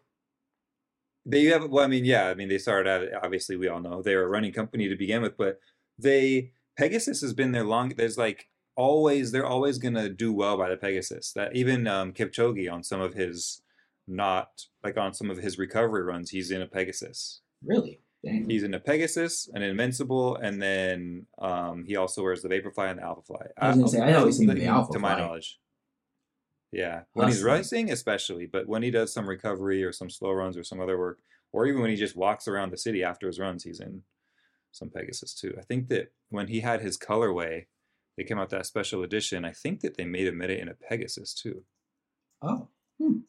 [1.25, 1.69] they have.
[1.69, 3.23] Well, I mean, yeah, I mean, they started out.
[3.23, 5.59] Obviously, we all know they're a running company to begin with, but
[5.97, 7.89] they Pegasus has been their long.
[7.89, 11.31] There's like always they're always gonna do well by the Pegasus.
[11.33, 13.61] That even um, Kipchoge on some of his
[14.07, 17.41] not like on some of his recovery runs, he's in a Pegasus.
[17.63, 17.99] really.
[18.25, 18.49] Dang.
[18.49, 22.99] He's in a Pegasus, an Invincible, and then um, he also wears the Vaporfly and
[22.99, 23.47] the Alphafly.
[23.57, 25.59] I was gonna say, I always think the To my knowledge.
[26.71, 30.55] Yeah, when he's racing, especially, but when he does some recovery or some slow runs
[30.55, 31.19] or some other work,
[31.51, 34.03] or even when he just walks around the city after his runs, he's in
[34.71, 35.53] some Pegasus too.
[35.57, 37.65] I think that when he had his colorway,
[38.17, 39.45] they came out that special edition.
[39.45, 41.63] I think that they made him it in a Pegasus too.
[42.41, 42.69] Oh.
[43.01, 43.19] Hmm.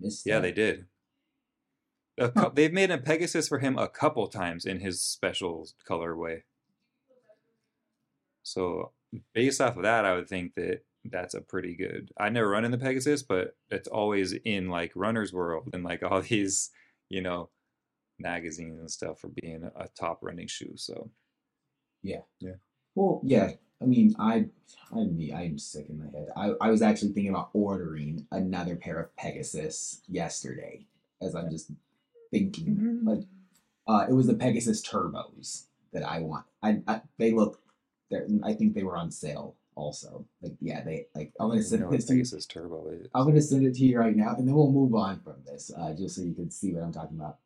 [0.00, 0.42] Missed Yeah, that.
[0.42, 0.86] they did.
[2.18, 2.50] Huh.
[2.54, 6.42] They've made a Pegasus for him a couple times in his special colorway.
[8.42, 8.92] So
[9.34, 12.10] based off of that, I would think that that's a pretty good.
[12.18, 16.02] I never run in the Pegasus, but it's always in like Runner's World and like
[16.02, 16.70] all these,
[17.08, 17.50] you know,
[18.18, 20.72] magazines and stuff for being a top running shoe.
[20.76, 21.10] So
[22.02, 22.54] yeah, yeah,
[22.94, 23.52] Well, yeah.
[23.82, 24.46] I mean, I,
[24.92, 26.28] I mean, I'm sick in my head.
[26.36, 30.86] I, I was actually thinking about ordering another pair of Pegasus yesterday,
[31.22, 31.70] as I'm just
[32.30, 33.00] thinking.
[33.04, 33.22] Like,
[33.86, 36.44] uh, it was the Pegasus Turbos that I want.
[36.62, 37.60] I, I they look,
[38.10, 40.26] they're, I think they were on sale also.
[40.42, 41.32] Like, yeah, they like.
[41.40, 42.18] I'm gonna send know this to you.
[42.18, 43.08] Pegasus Turbo is.
[43.14, 45.70] I'm gonna send it to you right now, and then we'll move on from this,
[45.76, 47.38] uh, just so you can see what I'm talking about.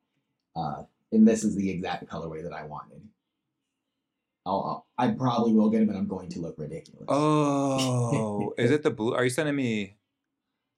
[0.57, 3.03] Uh, and this is the exact colorway that I wanted.
[4.47, 7.05] I'll, I'll I probably will get it, but I'm going to look ridiculous.
[7.09, 9.15] Oh, is it the blue?
[9.15, 9.97] Are you sending me?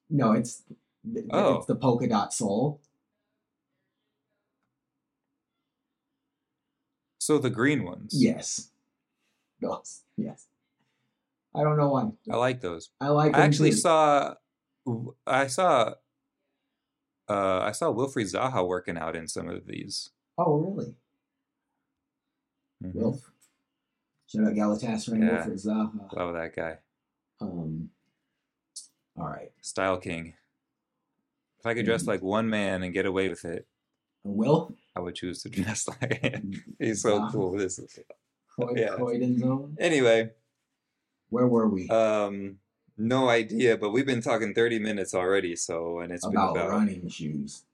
[0.09, 1.57] No, it's th- Oh.
[1.57, 2.81] it's the polka dot soul.
[7.19, 8.13] So the green ones.
[8.15, 8.71] Yes,
[9.61, 10.03] those.
[10.17, 10.47] Yes.
[11.55, 12.11] I don't know why.
[12.31, 12.91] I like those.
[13.01, 13.35] I like.
[13.35, 13.77] I actually too.
[13.79, 14.35] saw,
[15.27, 15.95] I saw,
[17.29, 20.11] uh, I saw Wilfried Zaha working out in some of these.
[20.39, 20.95] Oh, really?
[22.85, 22.95] Mhm.
[22.95, 23.31] Wilf.
[24.37, 25.35] Shout out Galatasaray Yeah.
[25.37, 26.13] Wilfred Zaha.
[26.13, 26.79] Love that guy,
[27.41, 27.91] Um.
[29.19, 30.35] All right, Style King.
[31.59, 32.09] If I could dress Mhm.
[32.09, 33.67] like one man and get away with it,
[34.25, 34.77] I will.
[34.95, 36.53] I would choose to dress like him.
[36.79, 37.53] He's so cool.
[37.57, 37.99] This is
[38.49, 38.95] Croy- Yeah.
[38.97, 39.77] Croydon zone.
[39.81, 40.33] anyway.
[41.31, 41.89] Where were we?
[41.89, 42.59] Um,
[42.97, 45.57] no idea, but we've been talking thirty minutes already.
[45.57, 47.65] So, and it's about, been about running shoes.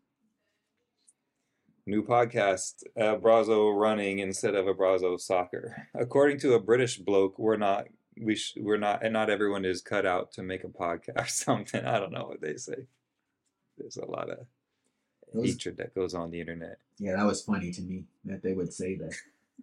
[1.86, 5.88] New podcast, uh, Brazo running instead of Abrazo soccer.
[5.94, 7.86] According to a British bloke, we're not.
[8.20, 11.26] We sh- we're not, and not everyone is cut out to make a podcast or
[11.28, 11.84] something.
[11.84, 12.86] I don't know what they say.
[13.78, 14.46] There's a lot of
[15.42, 16.78] hatred that goes on the internet.
[16.98, 19.14] yeah, that was funny to me that they would say that.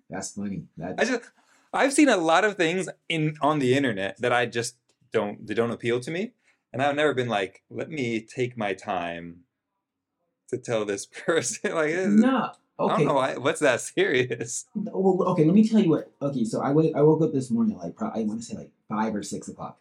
[0.09, 0.63] That's funny.
[0.77, 1.29] That I just
[1.71, 4.75] I've seen a lot of things in on the internet that I just
[5.13, 6.31] don't they don't appeal to me,
[6.73, 9.41] and I've never been like, let me take my time
[10.49, 12.51] to tell this person like this- no.
[12.81, 14.65] I don't know why what's that serious.
[14.75, 15.43] Well, okay.
[15.43, 16.11] Let me tell you what.
[16.21, 16.95] Okay, so I wake.
[16.95, 19.49] I woke up this morning like pro- I want to say like five or six
[19.49, 19.77] o'clock,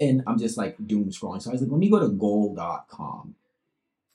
[0.00, 1.40] and I'm just like doom scrolling.
[1.40, 3.34] So I was like, let me go to goal.com,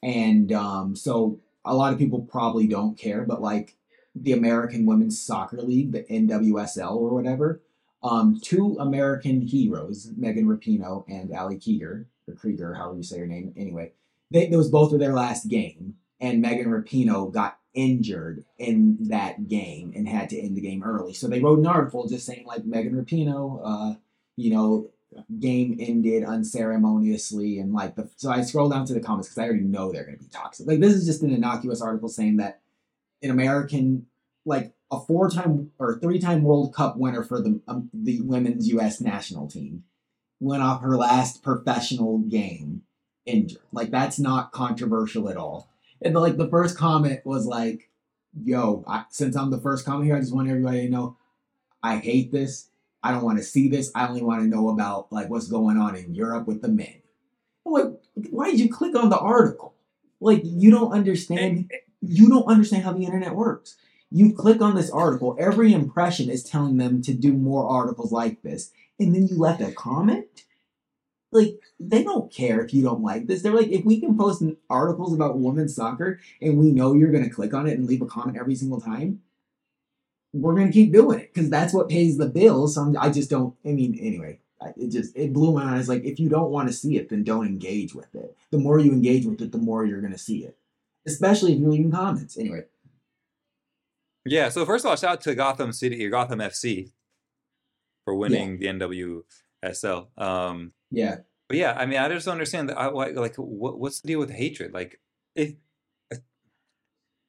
[0.04, 3.76] and um, so a lot of people probably don't care, but like
[4.16, 7.62] the American Women's Soccer League, the NWSL or whatever,
[8.04, 13.28] um, two American heroes, Megan Rapinoe and Ali Krieger, or Krieger, however you say her
[13.28, 13.54] name.
[13.58, 13.94] Anyway,
[14.32, 19.48] they, it was both of their last game, and Megan Rapinoe got injured in that
[19.48, 21.14] game and had to end the game early.
[21.14, 23.96] So they wrote an article just saying like Megan Rapinoe, uh,
[24.36, 24.90] you know,
[25.40, 29.48] game ended unceremoniously and like the so I scroll down to the comments because I
[29.48, 30.68] already know they're gonna be toxic.
[30.68, 32.62] Like this is just an innocuous article saying that
[33.22, 34.08] an American
[34.46, 39.02] like a four-time or three-time World Cup winner for the um, the women's U.S.
[39.02, 39.84] national team
[40.40, 42.84] went off her last professional game
[43.28, 43.62] injured.
[43.72, 45.70] Like that's not controversial at all.
[46.02, 47.90] And the, like the first comment was like,
[48.44, 51.18] "Yo, I, since I'm the first comment here, I just want everybody to know
[51.84, 52.70] I hate this.
[53.04, 53.92] I don't want to see this.
[53.94, 57.02] I only want to know about like what's going on in Europe with the men."
[57.66, 57.94] I'm like,
[58.30, 59.76] why did you click on the article?
[60.20, 61.72] Like you don't understand.
[62.02, 63.76] You don't understand how the internet works.
[64.10, 65.36] You click on this article.
[65.38, 69.62] Every impression is telling them to do more articles like this, and then you left
[69.62, 70.44] a comment.
[71.32, 73.42] Like they don't care if you don't like this.
[73.42, 77.30] They're like, if we can post articles about women's soccer and we know you're gonna
[77.30, 79.22] click on it and leave a comment every single time,
[80.34, 82.76] we're gonna keep doing it because that's what pays the bills.
[82.76, 83.54] So I'm, I just don't.
[83.66, 85.90] I mean, anyway, I- it just it blew my eyes.
[85.90, 88.36] Like, if you don't want to see it, then don't engage with it.
[88.52, 90.58] The more you engage with it, the more you're gonna see it.
[91.06, 92.38] Especially if you're leaving comments.
[92.38, 92.64] Anyway,
[94.26, 96.92] Yeah, so first of all, shout out to Gotham City or Gotham FC
[98.06, 100.08] for winning the NWSL.
[100.18, 102.78] Um, yeah, but yeah, I mean, I just don't understand that.
[102.78, 104.74] I, like, what, what's the deal with hatred?
[104.74, 105.00] Like,
[105.36, 105.54] if
[106.12, 106.18] uh,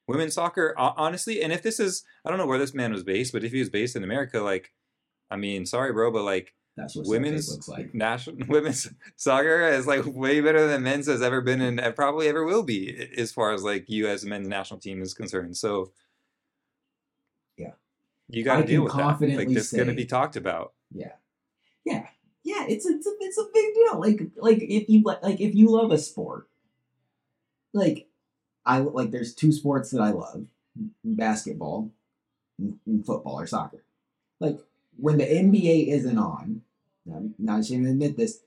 [0.07, 3.33] women's soccer, honestly, and if this is, I don't know where this man was based,
[3.33, 4.73] but if he was based in America, like,
[5.31, 7.93] I mean, sorry, bro, but like, that's what women's looks like.
[7.93, 12.45] national women's soccer is like way better than men's has ever been and probably ever
[12.45, 14.23] will be as far as like U.S.
[14.25, 15.57] men's national team is concerned.
[15.57, 15.91] So,
[17.57, 17.73] Yeah.
[18.29, 19.21] you got to deal with that.
[19.21, 20.75] Like this is going to be talked about.
[20.93, 21.13] Yeah,
[21.85, 22.07] yeah,
[22.49, 22.65] yeah.
[22.67, 24.01] It's it's a it's a big deal.
[24.01, 26.49] Like like if you like if you love a sport,
[27.75, 28.09] like
[28.65, 30.47] I like there's two sports that I love:
[31.05, 31.91] basketball
[32.59, 33.85] and football or soccer.
[34.41, 34.59] Like
[34.97, 36.63] when the NBA isn't on,
[37.15, 38.41] I'm not ashamed to admit this.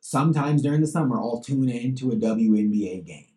[0.00, 3.28] Sometimes during the summer, I'll tune in to a WNBA game,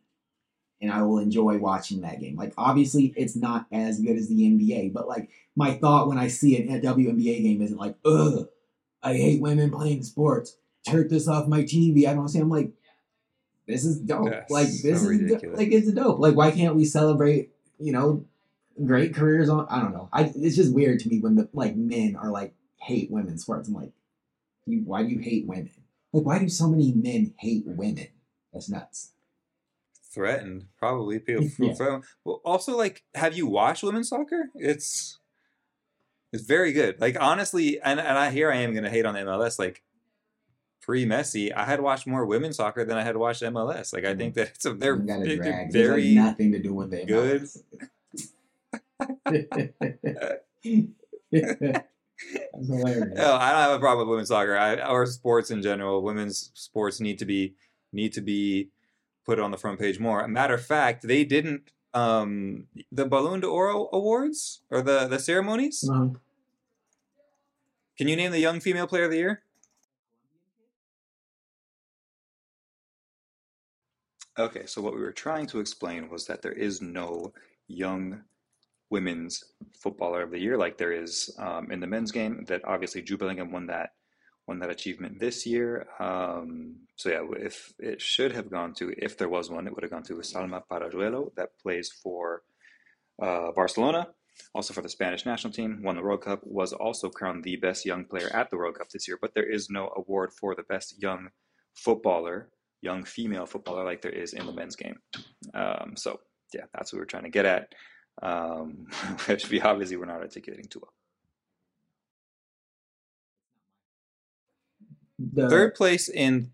[0.82, 2.36] and I will enjoy watching that game.
[2.36, 6.30] Like obviously, it's not as good as the NBA, but like my thought when I
[6.30, 8.48] see a WNBA game isn't like, ugh,
[9.04, 10.58] I hate women playing sports.
[10.88, 12.08] Turn this off my TV.
[12.08, 12.40] I don't see.
[12.40, 12.72] I'm like,
[13.68, 14.30] this is dope.
[14.30, 16.20] Yes, like this so is do- like it's dope.
[16.20, 17.52] Like why can't we celebrate?
[17.80, 18.26] You know,
[18.86, 19.68] great careers on.
[19.70, 20.10] I don't know.
[20.12, 23.68] I it's just weird to me when the like men are like hate women sports.
[23.70, 23.92] I'm like,
[24.66, 25.72] you why do you hate women?
[26.12, 28.08] Like why do so many men hate women?
[28.52, 29.12] That's nuts.
[30.12, 31.20] threatened, probably.
[31.20, 32.00] People Yeah.
[32.24, 34.50] Well, also, like, have you watched women's soccer?
[34.54, 35.18] It's
[36.34, 37.00] it's very good.
[37.00, 39.60] Like, honestly, and, and I here I am going to hate on the MLS.
[39.60, 39.84] Like,
[40.82, 43.94] pre Messi, I had watched more women's soccer than I had watched MLS.
[43.94, 44.18] Like, I mm-hmm.
[44.18, 47.08] think that it's a they're, they're very like nothing to do with it.
[47.08, 47.48] good.
[51.32, 53.18] That's hilarious.
[53.18, 54.58] No, I don't have a problem with women's soccer.
[54.58, 56.02] I, or sports in general.
[56.02, 57.56] Women's sports need to be
[57.92, 58.70] need to be
[59.26, 60.28] put on the front page more.
[60.28, 65.88] Matter of fact, they didn't um the Ballon d'Oro awards or the the ceremonies.
[65.90, 66.10] Uh-huh.
[67.98, 69.44] Can you name the young female player of the year?
[74.40, 77.32] Okay, so what we were trying to explain was that there is no
[77.68, 78.24] young
[78.90, 79.44] women's
[79.78, 82.44] footballer of the year like there is um, in the men's game.
[82.46, 83.94] That obviously Jude Bellingham won that
[84.48, 85.88] won that achievement this year.
[86.00, 89.84] Um, so yeah, if it should have gone to, if there was one, it would
[89.84, 92.44] have gone to Salma Paralluelo that plays for
[93.22, 94.08] uh, Barcelona,
[94.54, 97.86] also for the Spanish national team, won the World Cup, was also crowned the best
[97.86, 99.18] young player at the World Cup this year.
[99.22, 101.30] But there is no award for the best young
[101.76, 102.50] footballer,
[102.82, 104.98] young female footballer, like there is in the men's game.
[105.54, 106.20] Um, so
[106.54, 107.74] yeah, that's what we were trying to get at.
[108.22, 108.88] Um,
[109.26, 110.94] which we obviously were not articulating too well.
[115.32, 116.52] The, Third place in,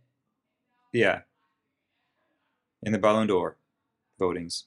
[0.93, 1.21] yeah,
[2.83, 3.57] in the Ballon d'Or
[4.19, 4.65] votings.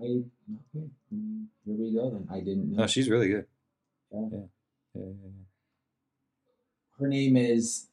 [0.00, 0.24] I okay.
[1.10, 2.28] Here we go then.
[2.30, 2.82] I didn't know.
[2.82, 3.46] No, she's really good.
[4.12, 4.20] Yeah.
[4.30, 4.38] Yeah.
[4.94, 5.30] Yeah, yeah, yeah.
[7.00, 7.86] Her name is.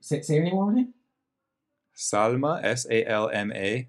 [0.00, 0.92] Say, say her name one more time.
[1.96, 3.88] Salma, S A L M A.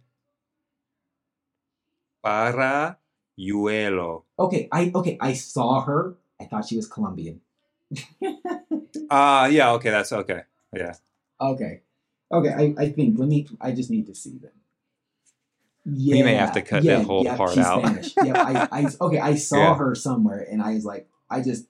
[2.23, 4.23] Paralluelo.
[4.39, 5.17] Okay, I okay.
[5.19, 6.15] I saw her.
[6.39, 7.41] I thought she was Colombian.
[9.09, 10.41] Ah, uh, yeah, okay, that's okay.
[10.73, 10.95] Yeah.
[11.39, 11.81] Okay,
[12.31, 12.49] okay.
[12.49, 13.47] I, I think let me.
[13.61, 14.51] I just need to see them.
[15.85, 17.81] Yeah, We may have to cut that whole part she's out.
[17.85, 18.13] Spanish.
[18.23, 19.19] yeah, I, I okay.
[19.19, 19.75] I saw Yeah.
[19.75, 21.67] her somewhere, and I was like, I just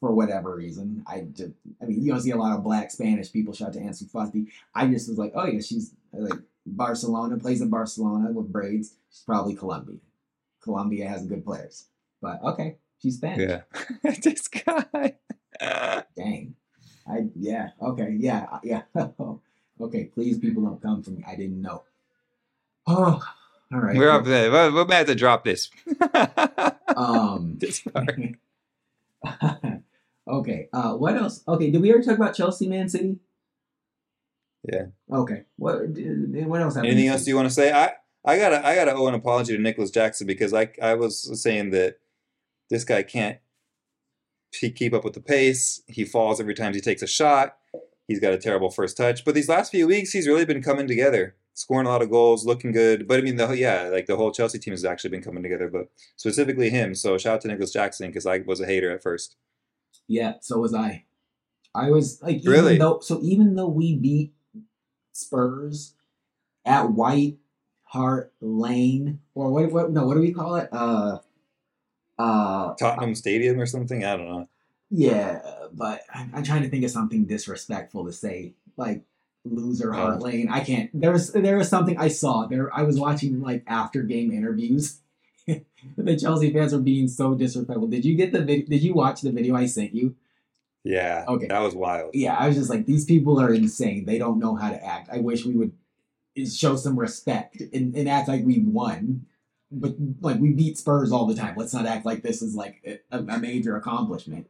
[0.00, 1.52] for whatever reason, I just.
[1.80, 4.48] I mean, you don't see a lot of black Spanish people shout to Ansu Fati.
[4.74, 8.94] I just was like, oh yeah, she's like Barcelona plays in Barcelona with braids.
[9.12, 10.00] She's probably Colombian.
[10.60, 11.86] Colombia has good players,
[12.20, 13.50] but okay, she's Spanish.
[13.50, 14.12] Yeah.
[14.22, 15.14] this guy.
[16.16, 16.54] Dang.
[17.06, 17.70] I yeah.
[17.80, 18.16] Okay.
[18.18, 18.46] Yeah.
[18.52, 18.82] uh, Yeah.
[19.80, 20.04] okay.
[20.04, 21.24] Please, people don't come for me.
[21.26, 21.82] I didn't know.
[22.86, 23.20] Oh.
[23.72, 23.96] All right.
[23.96, 24.50] We're up there.
[24.50, 25.70] We're, we're about to drop this.
[26.94, 27.56] Um.
[27.58, 28.10] this part.
[30.28, 30.68] okay.
[30.74, 30.92] Uh.
[30.92, 31.42] What else?
[31.48, 31.70] Okay.
[31.70, 33.16] Did we ever talk about Chelsea, Man City?
[34.70, 34.86] Yeah.
[35.10, 35.44] Okay.
[35.56, 35.88] What?
[35.88, 36.76] What else?
[36.76, 37.72] Anything else you want to say?
[37.72, 37.94] I
[38.26, 41.70] I gotta I gotta owe an apology to Nicolas Jackson because I I was saying
[41.70, 41.96] that
[42.70, 43.38] this guy can't
[44.58, 45.82] he keep up with the pace.
[45.86, 47.56] He falls every time he takes a shot.
[48.06, 49.24] He's got a terrible first touch.
[49.24, 52.44] But these last few weeks, he's really been coming together, scoring a lot of goals,
[52.44, 53.08] looking good.
[53.08, 55.68] But I mean, the yeah, like the whole Chelsea team has actually been coming together.
[55.68, 56.94] But specifically him.
[56.94, 59.36] So shout out to Nicolas Jackson because I was a hater at first.
[60.08, 60.34] Yeah.
[60.40, 61.04] So was I.
[61.74, 62.76] I was like, Really?
[62.76, 64.34] Though, so even though we beat
[65.12, 65.94] Spurs
[66.66, 67.38] at White
[67.84, 69.72] Hart Lane, or what?
[69.72, 69.90] What?
[69.92, 70.06] No.
[70.06, 70.68] What do we call it?
[70.70, 71.18] Uh.
[72.22, 72.74] Uh.
[72.74, 74.04] Tottenham Stadium or something.
[74.04, 74.48] I don't know.
[74.90, 75.40] Yeah,
[75.72, 79.02] but I'm, I'm trying to think of something disrespectful to say, like
[79.44, 79.96] loser Oh.
[79.96, 80.48] Hart Lane.
[80.50, 80.90] I can't.
[80.92, 82.74] There was there was something I saw there.
[82.74, 84.98] I was watching like after game interviews.
[85.96, 87.88] the Chelsea fans were being so disrespectful.
[87.88, 88.66] Did you get the video?
[88.66, 90.14] Did you watch the video I sent you?
[90.84, 91.24] Yeah.
[91.28, 91.46] Okay.
[91.46, 92.10] That was wild.
[92.14, 94.04] Yeah, I was just like, these people are insane.
[94.04, 95.08] They don't know how to act.
[95.12, 95.72] I wish we would
[96.50, 99.26] show some respect and, and act like we won.
[99.72, 101.54] But like we beat Spurs all the time.
[101.56, 104.48] Let's not act like this is like a, a major accomplishment.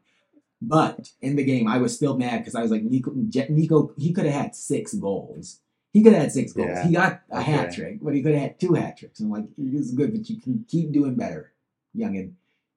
[0.60, 4.12] But in the game, I was still mad because I was like, Nico, Nico he
[4.12, 5.60] could have had six goals.
[5.92, 6.68] He could have had six goals.
[6.70, 6.86] Yeah.
[6.86, 9.20] He got a hat trick, but he could have had two hat tricks.
[9.20, 11.52] I'm like, is good, but you can keep doing better,
[11.96, 12.32] youngin.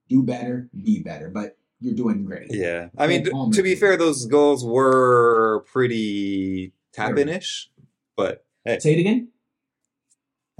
[0.09, 1.29] Do better, be better.
[1.29, 2.47] But you're doing great.
[2.53, 2.89] Yeah.
[2.97, 7.69] I mean, Palmer to be fair, those goals were pretty tap in ish.
[8.17, 9.29] But hey, Say it again.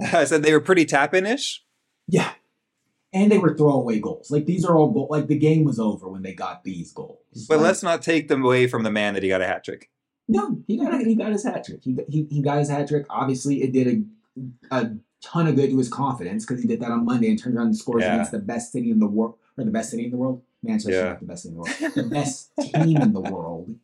[0.00, 1.64] I said they were pretty tap in ish.
[2.08, 2.32] Yeah.
[3.12, 4.30] And they were throwaway goals.
[4.30, 7.18] Like these are all goal like the game was over when they got these goals.
[7.48, 9.64] But Like, let's not take them away from the man that he got a hat
[9.64, 9.90] trick.
[10.28, 11.80] No, he got he got his hat trick.
[11.82, 13.06] He, he, he got his hat trick.
[13.08, 14.04] Obviously, it did
[14.70, 14.90] a, a
[15.22, 17.68] ton of good to his confidence because he did that on Monday and turned around
[17.68, 18.14] and scores Yeah.
[18.14, 20.42] against the best city in the world or the best city in the world.
[20.62, 21.08] Manchester, Yeah.
[21.10, 21.94] not the best city in the world.
[21.94, 23.76] The best team in the world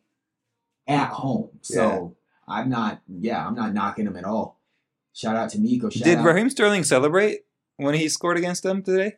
[0.87, 1.49] at home.
[1.61, 2.15] So
[2.47, 3.01] I'm not.
[3.07, 4.59] Yeah, I'm not knocking him at all.
[5.13, 5.89] Shout out to Nico.
[5.89, 6.25] Shout Did out.
[6.25, 7.45] Raheem Sterling celebrate
[7.77, 9.17] when he scored against them today?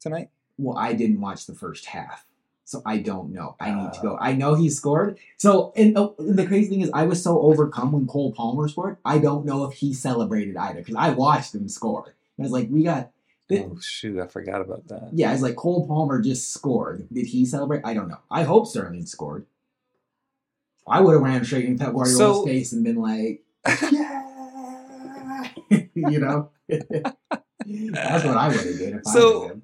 [0.00, 0.30] Tonight?
[0.58, 2.26] Well, I didn't watch the first half.
[2.64, 3.56] So I don't know.
[3.60, 4.16] I need to go.
[4.20, 5.18] I know he scored.
[5.36, 8.96] So and uh, the crazy thing is, I was so overcome when Cole Palmer scored.
[9.04, 12.14] I don't know if he celebrated either because I watched him score.
[12.38, 13.10] I was like, we got.
[13.50, 15.10] Oh shoot, I forgot about that.
[15.12, 17.06] Yeah, I was like, Cole Palmer just scored.
[17.12, 17.82] Did he celebrate?
[17.84, 18.20] I don't know.
[18.30, 19.44] I hope Sterling scored.
[20.88, 23.42] I would have ran straight into Pep Guardiola's So- face and been like,
[23.92, 25.48] yeah,
[25.94, 26.50] you know.
[27.66, 29.62] That's what I would have did if So- I him.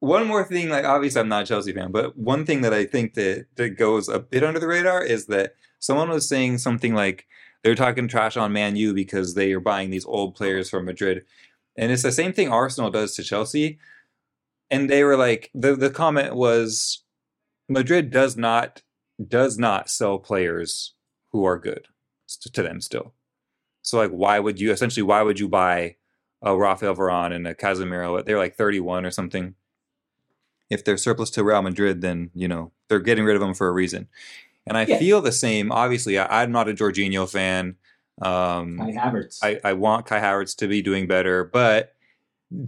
[0.00, 2.86] One more thing, like obviously I'm not a Chelsea fan, but one thing that I
[2.86, 6.94] think that, that goes a bit under the radar is that someone was saying something
[6.94, 7.26] like
[7.62, 11.26] they're talking trash on Man U because they are buying these old players from Madrid.
[11.76, 13.78] And it's the same thing Arsenal does to Chelsea.
[14.70, 17.02] And they were like the, the comment was
[17.68, 18.80] Madrid does not
[19.28, 20.94] does not sell players
[21.32, 21.88] who are good
[22.54, 23.12] to them still.
[23.82, 25.96] So like why would you essentially why would you buy
[26.42, 28.24] a Rafael Varane and a Casemiro?
[28.24, 29.54] They're like 31 or something.
[30.68, 33.68] If they're surplus to Real Madrid, then you know they're getting rid of them for
[33.68, 34.08] a reason.
[34.66, 34.98] And I Yeah.
[34.98, 35.72] feel the same.
[35.72, 37.76] Obviously, I, I'm not a Jorginho fan.
[38.22, 39.38] Um, Kai Havertz.
[39.42, 41.94] I, I want Kai Havertz to be doing better, but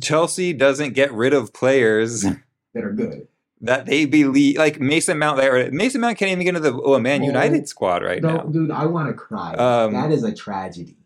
[0.00, 2.22] Chelsea doesn't get rid of players
[2.74, 3.28] that are good.
[3.60, 4.56] that they believe.
[4.56, 5.70] Like Mason Mount, there.
[5.70, 8.42] Mason Mount can't even get into the oh, Man United squad right No, now.
[8.44, 9.52] dude, I want to cry.
[9.54, 10.96] Um, that is a tragedy.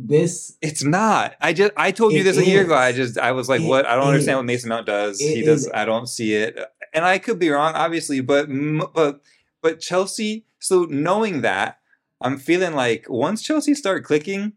[0.00, 1.34] This It's not.
[1.40, 2.76] I just I told you this a year ago.
[2.76, 3.84] I just I was like, It what?
[3.84, 5.20] I don't understand what Mason Mount does.
[5.20, 5.66] It he does.
[5.66, 5.70] is.
[5.74, 6.56] I don't see it,
[6.94, 8.20] and I could be wrong, obviously.
[8.20, 8.46] But
[8.94, 9.20] but
[9.60, 10.44] but Chelsea.
[10.60, 11.78] So knowing that,
[12.20, 14.52] I'm feeling like once Chelsea start clicking,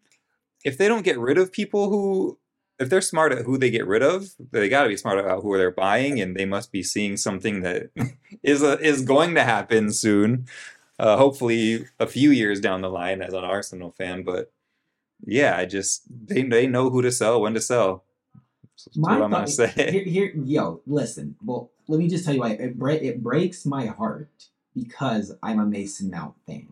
[0.64, 2.40] if they don't get rid of people who,
[2.80, 5.42] if they're smart at who they get rid of, they got to be smart about
[5.44, 7.90] who they're buying, and they must be seeing something that
[8.44, 10.46] is a, is going to happen soon.
[11.00, 14.52] Uh, hopefully, a few years down the line, as an Arsenal fan, but
[15.26, 18.04] yeah, I just they they know who to sell, when to sell.
[18.86, 19.92] That's My what I'm gonna thought- say.
[19.92, 21.36] here, here, yo, listen.
[21.44, 24.30] Well, let me just tell you why it, bre- it breaks my heart
[24.76, 26.70] because I'm a Mason Mount fan.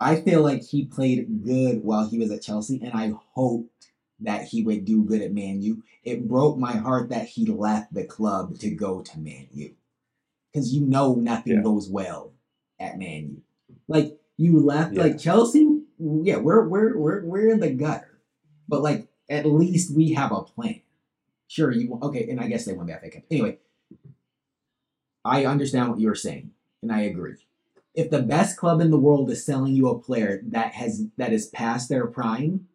[0.00, 3.88] I feel like he played good while he was at Chelsea, and I hoped
[4.20, 5.82] that he would do good at Man U.
[6.04, 9.70] It broke my heart that he left the club to go to Man U,
[10.52, 11.62] because you know nothing Yeah.
[11.62, 12.32] goes well
[12.80, 13.42] at Man U.
[13.88, 15.02] Like you left, Yeah.
[15.02, 15.79] like Chelsea.
[16.00, 18.18] Yeah, we're we're we're we're in the gutter,
[18.68, 20.80] but like at least we have a plan.
[21.46, 23.22] Sure, you okay, and I guess they won the FA Cup.
[23.30, 23.58] Anyway,
[25.24, 27.34] I understand what you're saying, and I agree.
[27.94, 31.32] If the best club in the world is selling you a player that has that
[31.32, 32.68] is past their prime,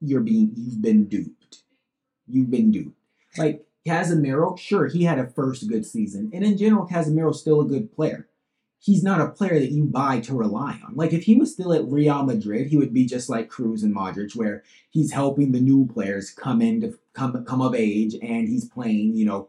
[0.00, 1.62] you're being you've been duped.
[2.26, 2.98] You've been duped.
[3.38, 7.66] Like Casemiro, sure, he had a first good season, and in general, Casemiro's still a
[7.66, 8.28] good player.
[8.84, 10.94] He's not a player that you buy to rely on.
[10.94, 13.96] Like if he was still at Real Madrid, he would be just like Kroos and
[13.96, 18.46] Modric, where he's helping the new players come in to come come of age, and
[18.46, 19.48] he's playing, you know,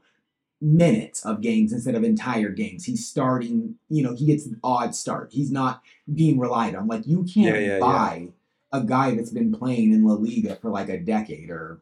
[0.62, 2.86] minutes of games instead of entire games.
[2.86, 5.32] He's starting, you know, he gets an odd start.
[5.34, 5.82] He's not
[6.14, 6.88] being relied on.
[6.88, 7.80] Like you can't Yeah, yeah, yeah.
[7.80, 8.28] buy
[8.72, 11.82] a guy that's been playing in La Liga for like a decade or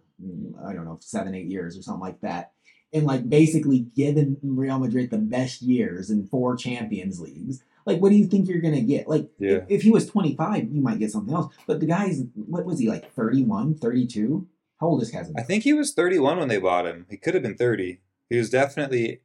[0.65, 2.53] I don't know, seven, eight years or something like that.
[2.93, 7.63] And like basically given Real Madrid the best years in four Champions Leagues.
[7.85, 9.07] Like, what do you think you're gonna get?
[9.09, 9.51] Like, Yeah.
[9.57, 11.53] if, if he was 25, you might get something else.
[11.67, 14.47] But the guy's what was he like 31, 32?
[14.79, 15.33] How old is Casemiro?
[15.39, 17.05] I think he was 31 when they bought him.
[17.09, 17.99] He could have been 30.
[18.29, 19.21] He was definitely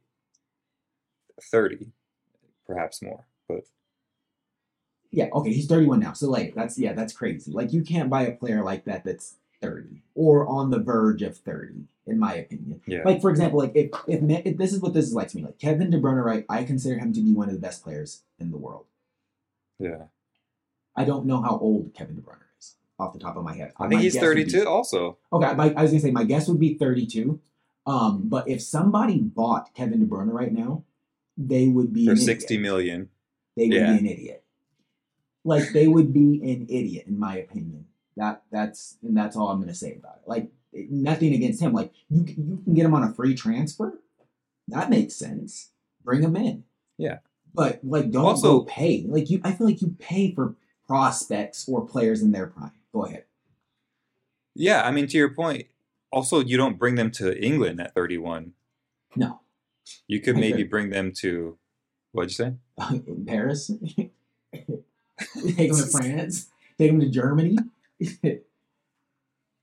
[1.41, 1.91] 30,
[2.65, 3.25] perhaps more.
[3.47, 3.65] But
[5.11, 6.13] Yeah, okay, he's 31 now.
[6.13, 7.51] So like that's yeah, that's crazy.
[7.51, 11.37] Like you can't buy a player like that that's 30 or on the verge of
[11.37, 12.81] 30 in my opinion.
[12.87, 15.37] yeah, Like for example, like if if, if this is what this is like to
[15.37, 16.45] me, like Kevin De Bruyne, right?
[16.49, 18.85] I consider him to be one of the best players in the world.
[19.79, 20.03] yeah.
[20.95, 23.71] I don't know how old Kevin De Bruyne is off the top of my head.
[23.79, 25.17] I My think he's guess would be- 32 also.
[25.31, 27.39] Okay, my, I was gonna say my guess would be 32.
[27.87, 30.83] Um, but if somebody bought Kevin De Bruyne right now,
[31.37, 32.61] they would be For an 60 idiot.
[32.61, 33.09] million.
[33.55, 33.93] They would Yeah.
[33.93, 34.43] be an idiot.
[35.45, 37.85] Like they would be an idiot, in my opinion.
[38.17, 40.27] That that's and that's all I'm gonna say about it.
[40.27, 41.73] Like nothing against him.
[41.73, 43.99] Like you can- you can get him on a free transfer.
[44.67, 45.71] That makes sense.
[46.03, 46.63] Bring him in.
[46.97, 47.19] Yeah.
[47.53, 49.05] But like don't Also- go pay.
[49.07, 50.55] Like you I feel like you pay for
[50.87, 52.71] prospects or players in their prime.
[52.93, 53.25] Go ahead.
[54.55, 55.67] Yeah, I mean, to your point,
[56.11, 58.53] also, you don't bring them to England at 31.
[59.15, 59.41] No.
[60.07, 61.57] You could maybe bring them to,
[62.11, 62.53] what'd you say?
[63.07, 63.69] in Paris.
[63.95, 64.11] Take
[64.53, 66.49] them to France.
[66.79, 67.57] Take them to Germany.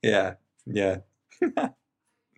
[0.02, 0.34] Yeah,
[0.66, 0.98] yeah.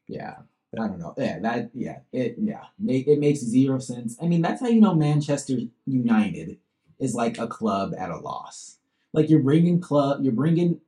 [0.07, 0.35] yeah,
[0.75, 1.15] I don't know.
[1.17, 1.71] Yeah, that.
[1.75, 2.37] Yeah, it.
[2.39, 4.17] Yeah, make, it makes zero sense.
[4.23, 5.55] I mean, that's how you know Manchester
[5.87, 6.59] United
[6.99, 8.79] is like a club at a loss.
[9.13, 10.81] Like you're bringing club, you're bringing.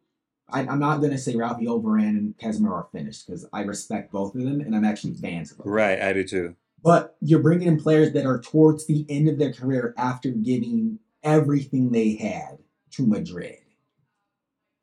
[0.53, 4.35] I, I'm not gonna say Rafael Varane and Casemiro are finished because I respect both
[4.35, 5.69] of them and I'm actually fans of them.
[5.69, 6.57] Right, I do too.
[6.83, 10.99] But you're bringing in players that are towards the end of their career after giving
[11.23, 12.59] everything they had
[12.93, 13.59] to Madrid.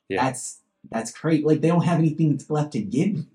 [0.10, 0.24] Yeah.
[0.24, 0.62] That's
[0.92, 1.46] that's great.
[1.46, 3.26] Like they don't have anything left to give.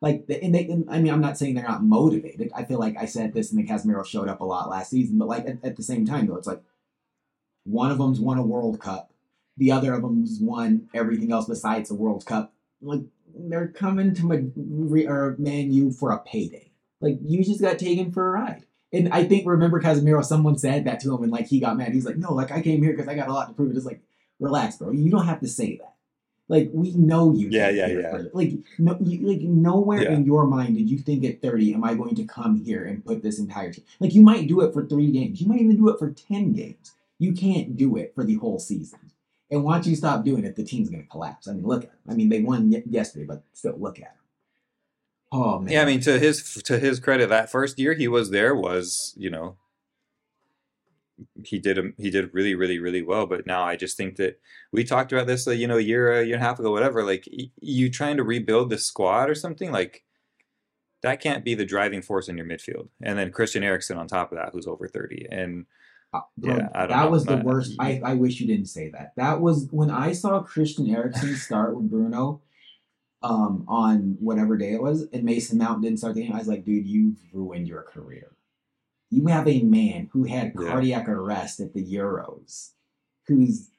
[0.00, 2.50] Like and they, and, I mean, I'm not saying they're not motivated.
[2.54, 5.18] I feel like I said this, and the Casemiro showed up a lot last season.
[5.18, 6.62] But like at, at the same time, though, it's like
[7.64, 9.10] one of them's won a World Cup,
[9.56, 12.52] the other of them's won everything else besides the World Cup.
[12.82, 13.00] Like
[13.34, 16.72] they're coming to Madrid or Man U for a payday.
[17.00, 18.64] Like you just got taken for a ride.
[18.92, 21.92] And I think remember Casemiro, someone said that to him, and like he got mad.
[21.92, 23.84] He's like, "No, like I came here because I got a lot to prove." It's
[23.84, 24.00] like,
[24.38, 24.92] relax, bro.
[24.92, 25.95] You don't have to say that.
[26.48, 27.48] Like we know you.
[27.50, 28.10] Yeah, yeah, yeah.
[28.10, 30.12] for- like no, you, like nowhere Yeah.
[30.12, 33.04] in your mind did you think at thirty, am I going to come here and
[33.04, 33.84] put this entire team?
[33.98, 35.40] Like you might do it for three games.
[35.40, 36.92] You might even do it for ten games.
[37.18, 38.98] You can't do it for the whole season.
[39.50, 41.48] And once you stop doing it, the team's going to collapse.
[41.48, 41.98] I mean, look at them.
[42.08, 44.12] I mean, they won y- yesterday, but still, look at them.
[45.32, 45.72] Oh man.
[45.72, 49.14] Yeah, I mean, to his to his credit, that first year he was there was,
[49.16, 49.56] you know,
[51.44, 53.26] he did a, he did really, really, really well.
[53.26, 54.40] But now I just think that
[54.72, 56.70] we talked about this, uh, you know, a year, a year and a half ago,
[56.70, 57.02] whatever.
[57.04, 57.26] Like
[57.60, 60.04] you trying to rebuild the squad or something like
[61.02, 62.88] that can't be the driving force in your midfield.
[63.02, 65.66] And then Christian Eriksen on top of that, who's over thirty, and
[66.12, 67.10] Uh, bro, Yeah, I don't that know.
[67.10, 67.74] was the worst.
[67.78, 69.12] I, I wish you didn't say that.
[69.16, 72.42] That was when I saw Christian Eriksen start with Bruno
[73.22, 76.32] um, on whatever day it was, and Mason Mount didn't start the game.
[76.32, 78.35] I was like, dude, you've ruined your career.
[79.10, 80.68] You have a man who had Yeah.
[80.68, 82.72] cardiac arrest at the Euros,
[83.26, 83.70] who's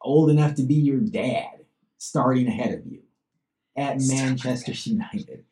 [0.00, 1.64] old enough to be your dad,
[1.98, 3.02] starting ahead of you
[3.76, 4.00] at.
[4.00, 5.44] Manchester United,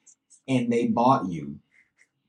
[0.48, 1.58] and they bought you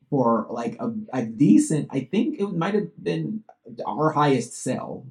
[0.10, 1.88] for like a, a decent.
[1.92, 3.44] I think it might have been
[3.86, 5.06] our highest sell.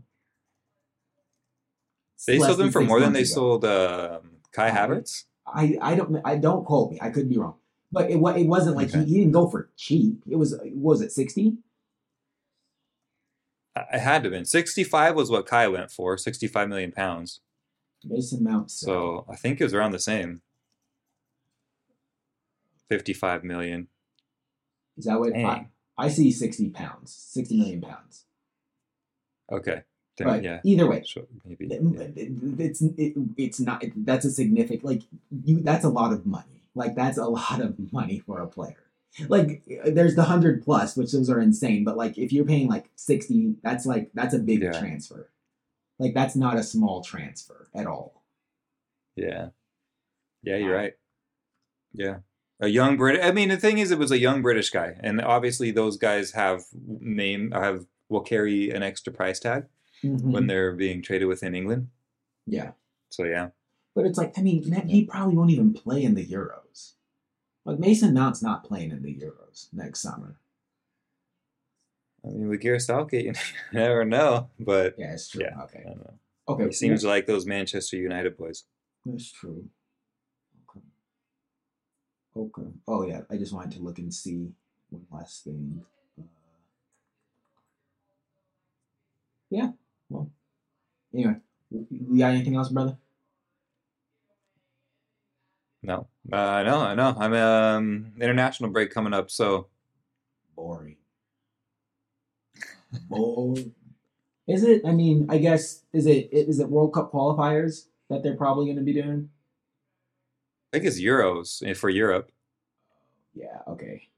[2.26, 3.26] they sold him for more than they ago.
[3.26, 4.20] sold um,
[4.52, 5.24] Kai Uh, Havertz.
[5.46, 6.98] I I don't I don't quote me.
[7.00, 7.54] I could be wrong,
[7.92, 9.00] but it it wasn't like Okay.
[9.00, 10.22] he, he didn't go for cheap.
[10.28, 11.56] It was what was it sixty?
[13.74, 16.46] Uh, I I had to have been sixty five was what Kai went for, sixty
[16.46, 17.40] five million pounds.
[18.04, 18.70] Mason Mount.
[18.70, 20.42] So I think it was around the same.
[22.88, 23.88] Fifty-five million.
[24.96, 25.66] is that what I.
[25.98, 26.30] I see?
[26.30, 28.24] Sixty pounds, sixty million pounds.
[29.50, 29.82] Okay.
[30.16, 30.60] Then, But yeah.
[30.64, 31.66] either way, Sure, maybe.
[31.66, 32.64] it- yeah.
[32.64, 35.02] it's it, it's not that's a significant like
[35.44, 38.84] you that's a lot of money like that's a lot of money for a player
[39.28, 42.90] like there's the 100 plus which those are insane but like if you're paying like
[42.96, 44.78] 60 that's like that's a big Yeah.
[44.78, 45.30] transfer
[45.98, 48.22] like that's not a small transfer at all
[49.16, 49.48] Yeah.
[50.42, 50.92] Yeah, you're right.
[51.92, 52.18] Yeah.
[52.60, 53.22] A young Brit.
[53.22, 56.32] I mean, the thing is, it was a young British guy, and obviously those guys
[56.32, 59.64] have name have will carry an extra price tag
[60.04, 60.30] mm-hmm.
[60.30, 61.88] when they're being traded within England.
[62.46, 62.72] yeah
[63.10, 63.48] So yeah,
[63.96, 66.92] but it's like i mean he probably won't even play in the euros
[67.64, 70.36] like mason mount's not playing in the euros next summer
[72.24, 73.34] I mean, with Gareth Southgate, you
[73.72, 75.62] never know, but yeah it's true Yeah.
[75.62, 75.84] Okay
[76.48, 78.64] okay He seems like those Manchester United boys.
[79.04, 79.68] That's true.
[80.68, 80.80] Okay.
[82.36, 82.68] Okay.
[82.88, 84.48] Oh yeah, I just wanted to look and see
[84.90, 85.84] one last thing.
[86.18, 86.24] Uh,
[89.50, 89.70] yeah.
[90.08, 90.30] Well.
[91.14, 91.36] Anyway,
[91.70, 92.98] you got anything else, brother?
[95.86, 97.14] No, uh, no, know.
[97.16, 99.68] I'm um international break coming up, so
[100.56, 100.96] Boring.
[103.08, 103.72] Boring.
[104.48, 104.82] Is it?
[104.84, 108.78] I mean, I guess is it is it World Cup qualifiers that they're probably going
[108.78, 109.30] to be doing?
[110.72, 112.32] I think it's Euros eh, for Europe.
[113.32, 113.60] Yeah.
[113.68, 114.08] Okay.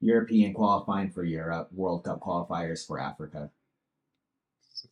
[0.00, 3.50] European qualifying for Europe, World Cup qualifiers for Africa.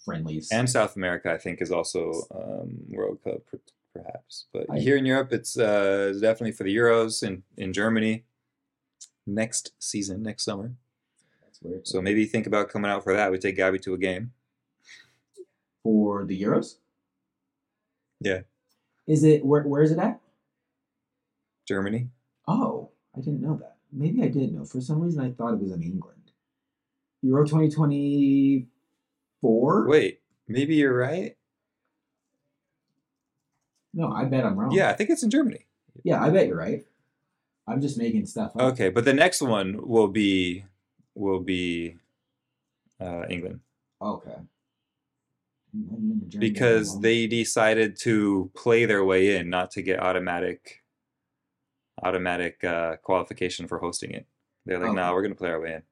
[0.04, 0.50] Friendlies.
[0.52, 3.58] and South America, I think, is also um, World Cup, per-
[3.94, 4.46] perhaps.
[4.52, 8.24] But I- here in Europe, it's, uh, definitely for the Euros in, in Germany
[9.26, 10.74] next season, next summer.
[11.42, 11.86] That's weird.
[11.86, 13.30] So maybe think about coming out for that.
[13.30, 14.32] We take Gabby to a game.
[15.82, 16.76] for the Euros.
[18.20, 18.40] Yeah.
[19.06, 19.62] Is it where?
[19.62, 20.20] Where is it at?
[21.66, 22.10] Germany.
[22.46, 23.76] Oh, I didn't know that.
[23.90, 24.64] Maybe I did know.
[24.66, 26.32] For some reason, I thought it was in England.
[27.22, 28.66] Euro twenty twenty
[29.40, 29.88] four.
[29.88, 31.36] Wait, maybe you're right.
[33.92, 34.70] No, I bet I'm wrong.
[34.72, 35.66] Yeah, I think it's in Germany.
[36.04, 36.84] Yeah, I bet you're right.
[37.66, 38.62] I'm just making stuff up.
[38.72, 40.64] Okay, but the next one will be
[41.14, 41.96] will be
[43.00, 43.60] uh, England
[44.00, 44.30] Okay.
[44.30, 49.50] I haven't been to Germany in a because they decided to play their way in,
[49.50, 50.82] not to get automatic
[52.02, 54.26] automatic uh, qualification for hosting it.
[54.66, 54.96] They're like, Okay.
[54.96, 55.82] no, we're going to play our way in.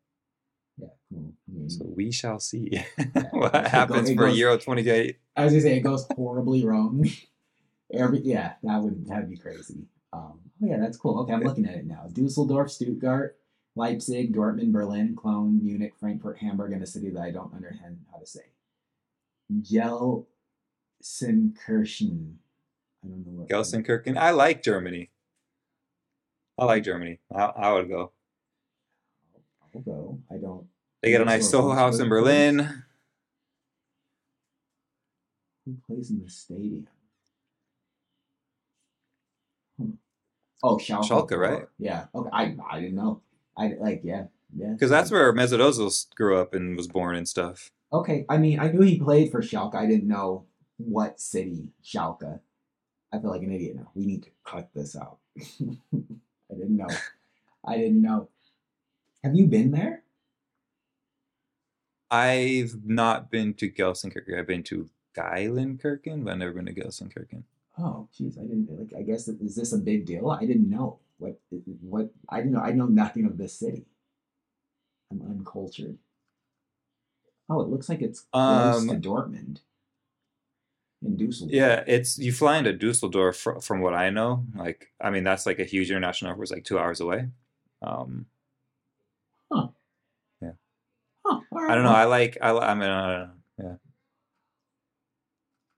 [0.78, 0.88] Yeah.
[1.12, 1.32] Cool.
[1.53, 2.86] Mean, So we shall see it
[3.32, 5.18] what happens it for goes- Euro 28.
[5.36, 7.09] I was gonna say it goes horribly wrong.
[7.93, 9.86] Every yeah, that would that'd be crazy.
[10.12, 11.20] Um, oh yeah, that's cool.
[11.20, 12.07] Okay, I'm looking at it now.
[12.12, 13.39] Dusseldorf, Stuttgart,
[13.76, 18.18] Leipzig, Dortmund, Berlin, Cologne, Munich, Frankfurt, Hamburg, and a city that I don't understand how
[18.18, 18.53] to say.
[19.51, 20.26] Gelsenkirchen.
[23.03, 23.49] I don't know what.
[23.49, 24.18] Gelsenkirchen.
[24.18, 25.11] I like Germany.
[26.59, 27.20] I like Germany.
[27.34, 28.12] I, I would go.
[29.74, 30.18] I'll go.
[30.30, 30.66] I don't.
[31.03, 32.09] They get a nice Soho house in?
[32.09, 32.82] Berlin.
[35.64, 36.89] Who plays in the stadium?
[40.63, 41.09] Oh, Schalke.
[41.09, 41.67] Schalke, right?
[41.79, 42.07] Yeah.
[42.15, 42.31] Okay.
[42.33, 43.23] I I didn't know.
[43.57, 44.25] I like yeah
[44.57, 44.73] yeah.
[44.73, 47.71] Because that's where Mesut Ozil grew up and was born and stuff.
[47.93, 48.25] Okay.
[48.29, 49.75] I mean, I knew he played for Schalke.
[49.75, 50.47] I didn't know
[50.77, 52.41] what city Schalke.
[53.13, 53.91] I feel like an idiot now.
[53.95, 55.19] We need to cut this out.
[55.41, 56.89] I didn't know.
[57.65, 58.29] I didn't know.
[59.25, 60.03] Have you been there?
[62.11, 64.39] I've not been to Gelsenkirchen.
[64.39, 67.43] I've been to Geilenkirchen, but I've never been to Gelsenkirchen.
[67.79, 68.93] Oh, jeez, I didn't like.
[68.99, 70.31] I guess is this a big deal?
[70.31, 71.39] I didn't know what
[71.81, 72.61] what I didn't know.
[72.61, 73.87] I know nothing of this city.
[75.11, 75.99] I'm uncultured.
[77.49, 79.61] Oh, it looks like it's close Um, to Dortmund
[81.03, 81.55] in Dusseldorf.
[81.55, 84.45] Yeah, it's you fly into Dusseldorf fr- from what I know.
[84.55, 86.45] Like, I mean, that's like a huge international airport.
[86.47, 87.29] It's like two hours away.
[87.83, 88.26] Um,
[89.51, 89.68] Huh,
[91.24, 91.91] all right, I don't know.
[91.91, 92.39] I like.
[92.41, 92.51] I.
[92.51, 93.79] I mean, I don't know.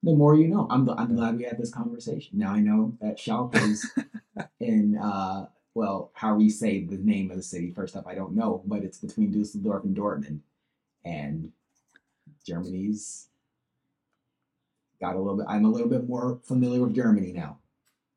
[0.02, 0.66] The more you know.
[0.70, 2.38] I'm I'm glad we had this conversation.
[2.38, 3.90] Now I know that Schalke is
[4.60, 7.70] in uh well, how we say the name of the city.
[7.70, 10.40] First up, I don't know, but it's between Dusseldorf and Dortmund,
[11.04, 11.52] and
[12.44, 13.28] Germany's
[15.00, 15.46] got a little bit.
[15.48, 17.58] I'm a little bit more familiar with Germany now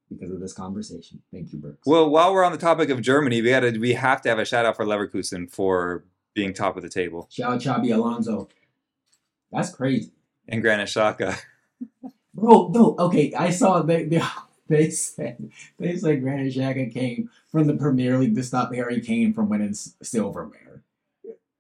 [0.09, 1.21] because of this conversation.
[1.31, 1.85] Thank you, Brooks.
[1.85, 4.45] Well, while we're on the topic of Germany, we gotta we have to have a
[4.45, 8.49] shout out for Leverkusen for being top of the table shout out Xabi Alonso.
[9.51, 10.11] That's crazy,
[10.47, 11.37] and Granit Xhaka.
[12.33, 12.69] Bro.
[12.69, 13.33] No, okay.
[13.33, 14.21] I saw they they,
[14.67, 19.33] they said they said Granit Xhaka came from the Premier League to stop Harry Kane
[19.33, 20.83] from winning silverware.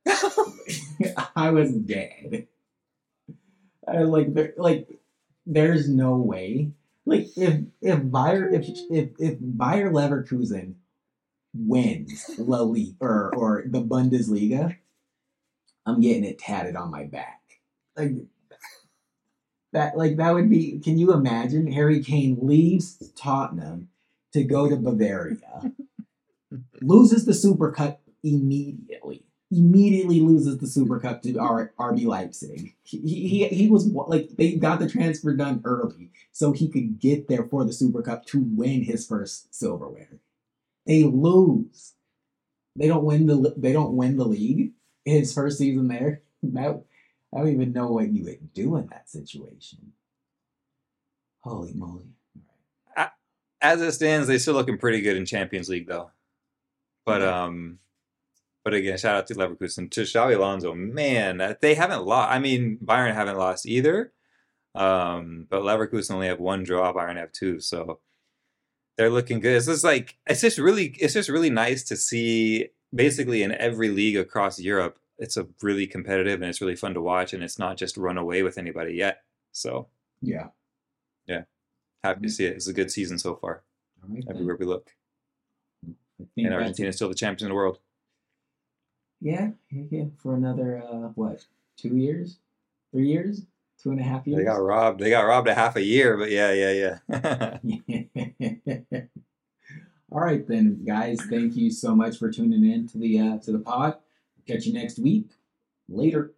[1.35, 2.47] I was dead.
[3.87, 4.87] I like there like
[5.45, 6.71] there's no way.
[7.05, 10.75] Like if if Bayer if if if Bayer Leverkusen
[11.53, 14.77] wins La Liga or or the Bundesliga,
[15.85, 17.41] I'm getting it tatted on my back.
[17.97, 18.13] Like
[19.73, 23.89] that like that would be can you imagine Harry Kane leaves Tottenham
[24.31, 25.73] to go to Bavaria,
[26.81, 29.25] loses the Super Cup immediately.
[29.51, 32.73] Immediately loses the Super Cup to R- RB Leipzig.
[32.81, 32.97] He,
[33.27, 37.43] he, he was like they got the transfer done early so he could get there
[37.43, 40.19] for the Super Cup to win his first silverware.
[40.87, 41.93] They lose.
[42.75, 44.71] They don't win the they don't win the league
[45.05, 46.21] his first season there.
[46.41, 46.83] That
[47.33, 49.93] I don't even know what you would do in that situation.
[51.41, 52.05] Holy moly!
[53.61, 56.11] As it stands, they're still looking pretty good in Champions League though.
[57.05, 57.43] But Yeah.
[57.45, 57.79] um,
[58.65, 60.73] but again, shout out to Leverkusen to Xabi Alonso.
[60.73, 62.31] Man, they haven't lost.
[62.31, 64.11] I mean, Bayern haven't lost either.
[64.75, 66.91] Um, but Leverkusen only have one draw.
[66.93, 67.99] Bayern have two, so
[68.97, 69.55] they're looking good.
[69.55, 72.69] It's just like it's just really it's just really nice to see.
[72.93, 77.01] Basically, in every league across Europe, it's a really competitive and it's really fun to
[77.01, 79.23] watch, and it's not just run away with anybody yet.
[79.51, 79.87] So
[80.21, 80.47] Yeah.
[81.27, 81.43] Yeah,
[82.03, 82.55] happy to see it.
[82.55, 83.63] It's a good season so far.
[84.03, 84.23] All right.
[84.25, 84.35] then.
[84.35, 84.91] Everywhere we look,
[86.37, 87.79] and Argentina is still the champions of the world.
[89.21, 90.05] Yeah, yeah, yeah.
[90.21, 91.45] For another uh, what?
[91.77, 92.37] Two years?
[92.91, 93.43] Three years?
[93.81, 94.39] Two and a half years?
[94.39, 94.99] They got robbed.
[94.99, 97.57] They got robbed a half a year, but yeah, yeah, yeah.
[100.11, 101.21] All right then, guys.
[101.29, 103.97] Thank you so much for tuning in to the uh, to the pod.
[104.47, 105.31] Catch you next week.
[105.89, 106.33] Later.